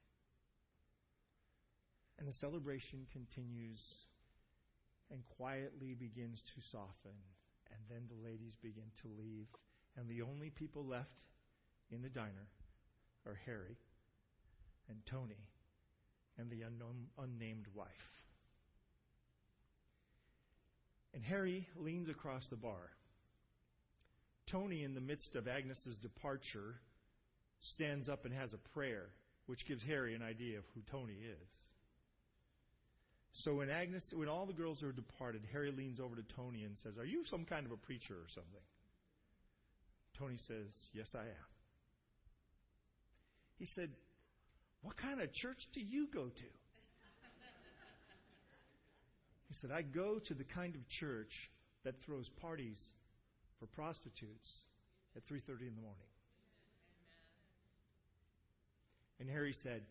And 2.19 2.25
the 2.25 2.39
celebration 2.39 3.05
continues 3.11 3.83
and 5.11 5.21
quietly 5.37 5.93
begins 5.93 6.41
to 6.55 6.61
soften. 6.71 7.17
And 7.71 7.79
then 7.89 8.07
the 8.07 8.27
ladies 8.27 8.53
begin 8.61 8.91
to 9.01 9.07
leave. 9.17 9.47
And 9.95 10.07
the 10.07 10.21
only 10.21 10.49
people 10.49 10.85
left 10.85 11.23
in 11.91 12.01
the 12.01 12.09
diner 12.09 12.47
are 13.25 13.39
Harry 13.45 13.77
and 14.89 14.99
Tony 15.05 15.47
and 16.37 16.49
the 16.49 16.61
unknown, 16.61 17.07
unnamed 17.17 17.65
wife. 17.73 17.87
And 21.13 21.23
Harry 21.23 21.67
leans 21.75 22.09
across 22.09 22.47
the 22.49 22.55
bar. 22.55 22.91
Tony, 24.51 24.83
in 24.83 24.93
the 24.93 25.01
midst 25.01 25.35
of 25.35 25.47
Agnes's 25.47 25.97
departure, 25.97 26.75
stands 27.59 28.07
up 28.07 28.25
and 28.25 28.33
has 28.33 28.53
a 28.53 28.69
prayer, 28.73 29.07
which 29.47 29.65
gives 29.67 29.83
Harry 29.83 30.15
an 30.15 30.21
idea 30.21 30.59
of 30.59 30.63
who 30.73 30.81
Tony 30.91 31.13
is. 31.13 31.47
So 33.43 33.55
when 33.55 33.69
Agnes, 33.69 34.03
when 34.13 34.27
all 34.27 34.45
the 34.45 34.53
girls 34.53 34.81
are 34.81 34.91
departed, 34.91 35.43
Harry 35.51 35.71
leans 35.71 35.99
over 35.99 36.15
to 36.15 36.23
Tony 36.35 36.63
and 36.63 36.75
says, 36.79 36.97
"Are 36.97 37.05
you 37.05 37.23
some 37.25 37.45
kind 37.45 37.65
of 37.65 37.71
a 37.71 37.77
preacher 37.77 38.15
or 38.15 38.27
something?" 38.29 38.63
Tony 40.17 40.37
says, 40.47 40.67
"Yes, 40.91 41.13
I 41.13 41.21
am." 41.21 41.47
He 43.57 43.65
said, 43.75 43.95
"What 44.81 44.97
kind 44.97 45.21
of 45.21 45.31
church 45.33 45.67
do 45.71 45.81
you 45.81 46.07
go 46.07 46.29
to?" 46.29 46.45
He 49.47 49.53
said, 49.61 49.71
"I 49.71 49.83
go 49.83 50.19
to 50.19 50.33
the 50.33 50.43
kind 50.43 50.75
of 50.75 50.87
church 50.87 51.51
that 51.83 52.01
throws 52.01 52.27
parties 52.41 52.79
for 53.59 53.67
prostitutes 53.67 54.65
at 55.15 55.23
3:30 55.27 55.67
in 55.67 55.75
the 55.75 55.81
morning." 55.81 56.09
And 59.19 59.29
Harry 59.29 59.53
said, 59.53 59.85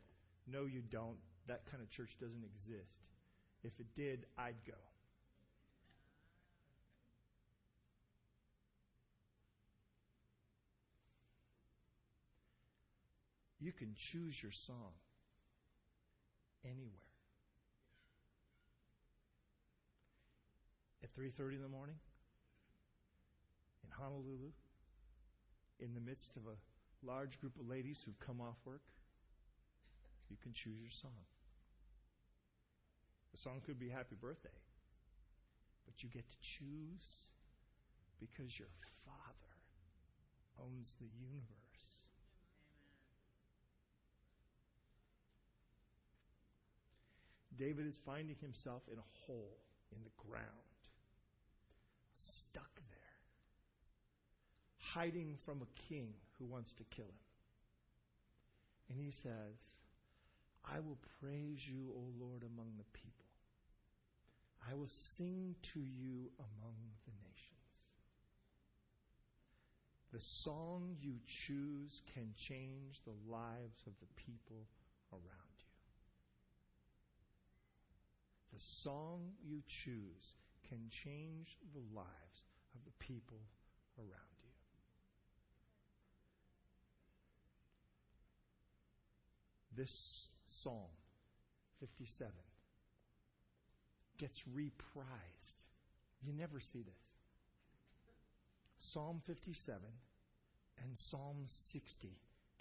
"No, 0.46 0.66
you 0.66 0.82
don't. 0.82 1.20
That 1.46 1.64
kind 1.66 1.82
of 1.82 1.88
church 1.90 2.11
doesn't 2.18 2.44
exist. 2.44 3.15
If 3.66 3.81
it 3.81 3.87
did, 3.96 4.26
I'd 4.38 4.55
go. 4.64 4.79
You 13.59 13.72
can 13.72 13.96
choose 14.12 14.37
your 14.40 14.52
song 14.68 14.92
anywhere. 16.64 17.11
At 21.02 21.12
3:30 21.16 21.57
in 21.57 21.62
the 21.62 21.68
morning 21.68 21.98
in 23.83 23.90
Honolulu 23.90 24.52
in 25.81 25.92
the 25.94 26.00
midst 26.00 26.37
of 26.37 26.46
a 26.46 26.57
large 27.05 27.40
group 27.40 27.59
of 27.59 27.66
ladies 27.66 28.00
who've 28.05 28.18
come 28.20 28.40
off 28.40 28.57
work, 28.64 28.83
you 30.31 30.37
can 30.37 30.52
choose 30.52 30.79
your 30.81 30.90
song. 31.02 31.26
The 33.32 33.38
song 33.42 33.60
could 33.64 33.78
be 33.78 33.88
Happy 33.88 34.16
Birthday, 34.20 34.58
but 35.84 35.94
you 36.02 36.08
get 36.08 36.24
to 36.28 36.36
choose 36.58 37.06
because 38.18 38.58
your 38.58 38.68
Father 39.04 39.54
owns 40.58 40.88
the 40.98 41.06
universe. 41.20 41.56
David 47.58 47.86
is 47.86 47.94
finding 48.04 48.36
himself 48.40 48.82
in 48.92 48.98
a 48.98 49.10
hole 49.26 49.56
in 49.92 49.98
the 50.04 50.28
ground, 50.28 50.44
stuck 52.12 52.74
there, 52.76 53.16
hiding 54.78 55.36
from 55.44 55.62
a 55.62 55.88
king 55.88 56.12
who 56.38 56.44
wants 56.44 56.70
to 56.76 56.84
kill 56.94 57.06
him. 57.06 57.26
And 58.90 59.00
he 59.00 59.10
says, 59.22 59.56
I 60.64 60.80
will 60.80 60.98
praise 61.20 61.60
you, 61.66 61.92
O 61.94 62.02
Lord, 62.20 62.42
among 62.42 62.76
the 62.76 62.84
people. 62.92 63.15
I 64.68 64.74
will 64.74 64.90
sing 65.16 65.55
to 65.74 65.81
you 65.81 66.31
among 66.38 66.74
the 67.07 67.12
nations. 67.22 67.46
The 70.12 70.20
song 70.44 70.96
you 71.00 71.14
choose 71.46 72.02
can 72.14 72.35
change 72.48 73.00
the 73.05 73.14
lives 73.31 73.79
of 73.87 73.92
the 74.00 74.09
people 74.16 74.66
around 75.12 75.57
you. 75.59 75.66
The 78.55 78.62
song 78.83 79.33
you 79.44 79.62
choose 79.85 80.35
can 80.68 80.90
change 81.05 81.57
the 81.72 81.85
lives 81.94 82.42
of 82.74 82.81
the 82.85 83.05
people 83.05 83.40
around 83.98 84.37
you. 84.42 84.50
This 89.76 90.26
Psalm 90.62 90.90
57 91.81 92.33
gets 94.18 94.38
reprised. 94.55 95.61
You 96.22 96.33
never 96.33 96.61
see 96.72 96.83
this. 96.83 97.07
Psalm 98.92 99.22
57 99.26 99.79
and 100.83 100.90
Psalm 101.11 101.46
60 101.72 102.11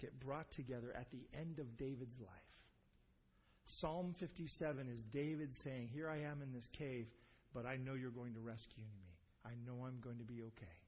get 0.00 0.18
brought 0.20 0.50
together 0.52 0.92
at 0.94 1.10
the 1.10 1.26
end 1.38 1.58
of 1.58 1.76
David's 1.76 2.18
life. 2.20 2.30
Psalm 3.80 4.14
57 4.20 4.88
is 4.88 5.02
David 5.12 5.50
saying, 5.64 5.88
Here 5.88 6.08
I 6.08 6.18
am 6.18 6.42
in 6.42 6.52
this 6.52 6.68
cave, 6.78 7.06
but 7.52 7.66
I 7.66 7.76
know 7.76 7.94
you're 7.94 8.10
going 8.10 8.34
to 8.34 8.40
rescue 8.40 8.84
me. 8.84 9.06
I 9.44 9.50
know 9.66 9.84
I'm 9.84 10.00
going 10.00 10.18
to 10.18 10.24
be 10.24 10.42
okay. 10.42 10.78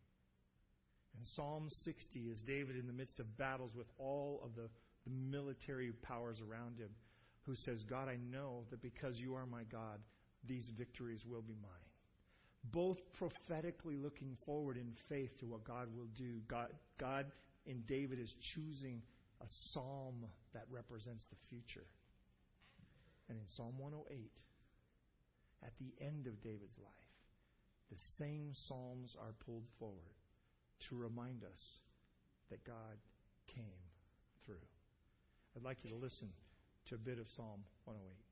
And 1.16 1.26
Psalm 1.34 1.68
60 1.84 2.20
is 2.20 2.40
David 2.46 2.76
in 2.76 2.86
the 2.86 2.92
midst 2.92 3.18
of 3.18 3.36
battles 3.36 3.72
with 3.74 3.86
all 3.98 4.40
of 4.44 4.54
the, 4.54 4.68
the 5.04 5.10
military 5.10 5.90
powers 6.02 6.38
around 6.40 6.78
him, 6.78 6.90
who 7.42 7.54
says, 7.56 7.82
God, 7.88 8.08
I 8.08 8.16
know 8.30 8.64
that 8.70 8.82
because 8.82 9.16
you 9.16 9.34
are 9.34 9.46
my 9.46 9.64
God, 9.64 9.98
these 10.46 10.70
victories 10.76 11.20
will 11.26 11.42
be 11.42 11.54
mine. 11.60 11.72
Both 12.72 12.98
prophetically 13.18 13.96
looking 13.96 14.36
forward 14.44 14.76
in 14.76 14.92
faith 15.08 15.30
to 15.40 15.46
what 15.46 15.64
God 15.64 15.88
will 15.94 16.08
do. 16.16 16.40
God, 16.48 16.68
God 16.98 17.26
in 17.66 17.82
David 17.86 18.18
is 18.18 18.32
choosing 18.54 19.02
a 19.40 19.46
psalm 19.72 20.26
that 20.54 20.64
represents 20.70 21.24
the 21.30 21.36
future. 21.48 21.86
And 23.28 23.38
in 23.38 23.44
Psalm 23.56 23.78
108, 23.78 24.30
at 25.64 25.72
the 25.78 26.04
end 26.04 26.26
of 26.26 26.40
David's 26.42 26.78
life, 26.78 26.94
the 27.90 27.98
same 28.18 28.52
psalms 28.66 29.16
are 29.20 29.34
pulled 29.44 29.66
forward 29.78 30.16
to 30.88 30.96
remind 30.96 31.42
us 31.44 31.60
that 32.50 32.64
God 32.64 32.96
came 33.54 33.82
through. 34.44 34.66
I'd 35.56 35.62
like 35.62 35.84
you 35.84 35.90
to 35.90 35.96
listen 35.96 36.28
to 36.88 36.94
a 36.94 36.98
bit 36.98 37.18
of 37.18 37.26
Psalm 37.36 37.64
108. 37.84 38.27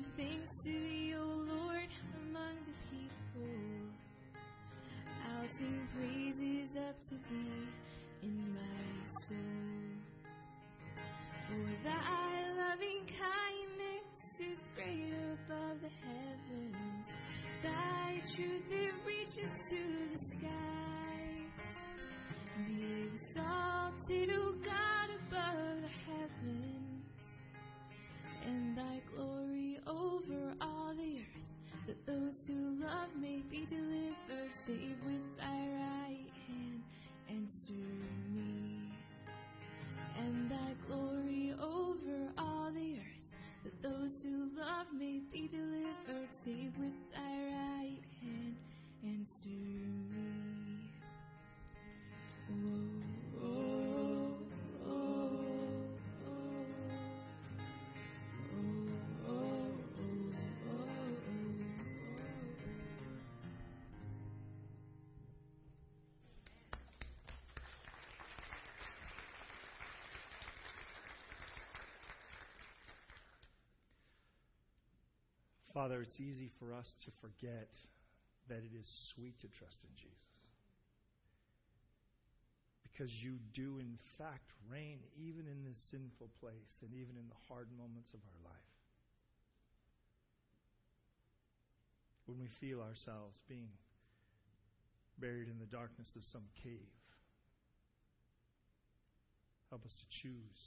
Give 0.00 0.10
thanks 0.16 0.48
to 0.64 0.70
thee, 0.70 1.14
O 1.16 1.24
Lord, 1.24 1.88
among 2.22 2.54
the 2.66 2.74
people. 2.90 3.48
I'll 5.26 5.48
sing 5.58 5.88
praises 5.96 6.76
up 6.88 6.96
to 7.08 7.14
thee 7.28 7.68
in 8.22 8.54
my 8.54 8.92
soul. 9.26 9.90
For 11.48 11.68
thy 11.84 12.32
loving 12.56 13.02
kindness 13.06 14.08
is 14.38 14.60
great 14.76 15.12
above 15.32 15.80
the 15.82 15.90
heavens. 16.06 17.06
Thy 17.62 18.22
truth 18.34 18.70
it 18.70 18.94
reaches 19.06 19.50
to 19.70 19.80
the 20.12 20.20
skies. 20.36 21.52
Be 22.66 23.10
exalted, 23.12 24.30
O 24.36 24.54
God, 24.64 24.79
who 33.12 33.20
love 33.20 33.22
may 33.22 33.42
Father, 75.72 76.02
it's 76.02 76.18
easy 76.18 76.50
for 76.58 76.74
us 76.74 76.86
to 77.04 77.10
forget 77.22 77.70
that 78.48 78.58
it 78.58 78.74
is 78.74 78.86
sweet 79.14 79.38
to 79.38 79.48
trust 79.54 79.78
in 79.86 79.94
Jesus. 79.94 80.18
Because 82.82 83.12
you 83.22 83.38
do, 83.54 83.78
in 83.78 83.94
fact, 84.18 84.50
reign 84.66 84.98
even 85.14 85.46
in 85.46 85.62
this 85.62 85.78
sinful 85.90 86.28
place 86.42 86.74
and 86.82 86.90
even 86.90 87.14
in 87.14 87.30
the 87.30 87.40
hard 87.46 87.70
moments 87.78 88.10
of 88.10 88.18
our 88.18 88.50
life. 88.50 88.74
When 92.26 92.38
we 92.42 92.50
feel 92.58 92.82
ourselves 92.82 93.38
being 93.48 93.70
buried 95.18 95.46
in 95.46 95.58
the 95.62 95.70
darkness 95.70 96.10
of 96.16 96.26
some 96.34 96.50
cave, 96.62 96.90
help 99.70 99.86
us 99.86 99.94
to 99.94 100.06
choose 100.22 100.60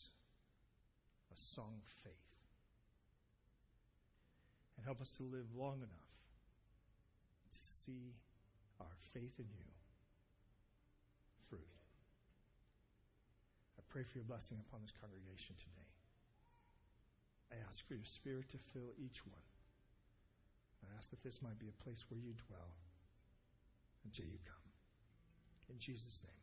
a 1.28 1.38
song 1.56 1.76
of 1.76 1.92
faith 2.08 2.33
and 4.84 4.92
help 4.92 5.00
us 5.00 5.16
to 5.16 5.24
live 5.32 5.48
long 5.56 5.80
enough 5.80 6.12
to 7.56 7.62
see 7.88 8.12
our 8.84 8.92
faith 9.16 9.32
in 9.40 9.48
you 9.48 9.72
fruit. 11.48 11.72
I 13.80 13.82
pray 13.88 14.04
for 14.04 14.20
your 14.20 14.28
blessing 14.28 14.60
upon 14.68 14.84
this 14.84 14.92
congregation 15.00 15.56
today. 15.56 15.88
I 17.56 17.64
ask 17.64 17.80
for 17.88 17.96
your 17.96 18.04
spirit 18.12 18.52
to 18.52 18.60
fill 18.76 18.92
each 19.00 19.24
one. 19.24 19.48
I 20.84 20.92
ask 21.00 21.08
that 21.16 21.24
this 21.24 21.40
might 21.40 21.56
be 21.64 21.72
a 21.72 21.78
place 21.80 22.04
where 22.12 22.20
you 22.20 22.36
dwell 22.52 22.76
until 24.04 24.28
you 24.28 24.44
come. 24.44 24.68
In 25.72 25.80
Jesus' 25.80 26.20
name. 26.28 26.43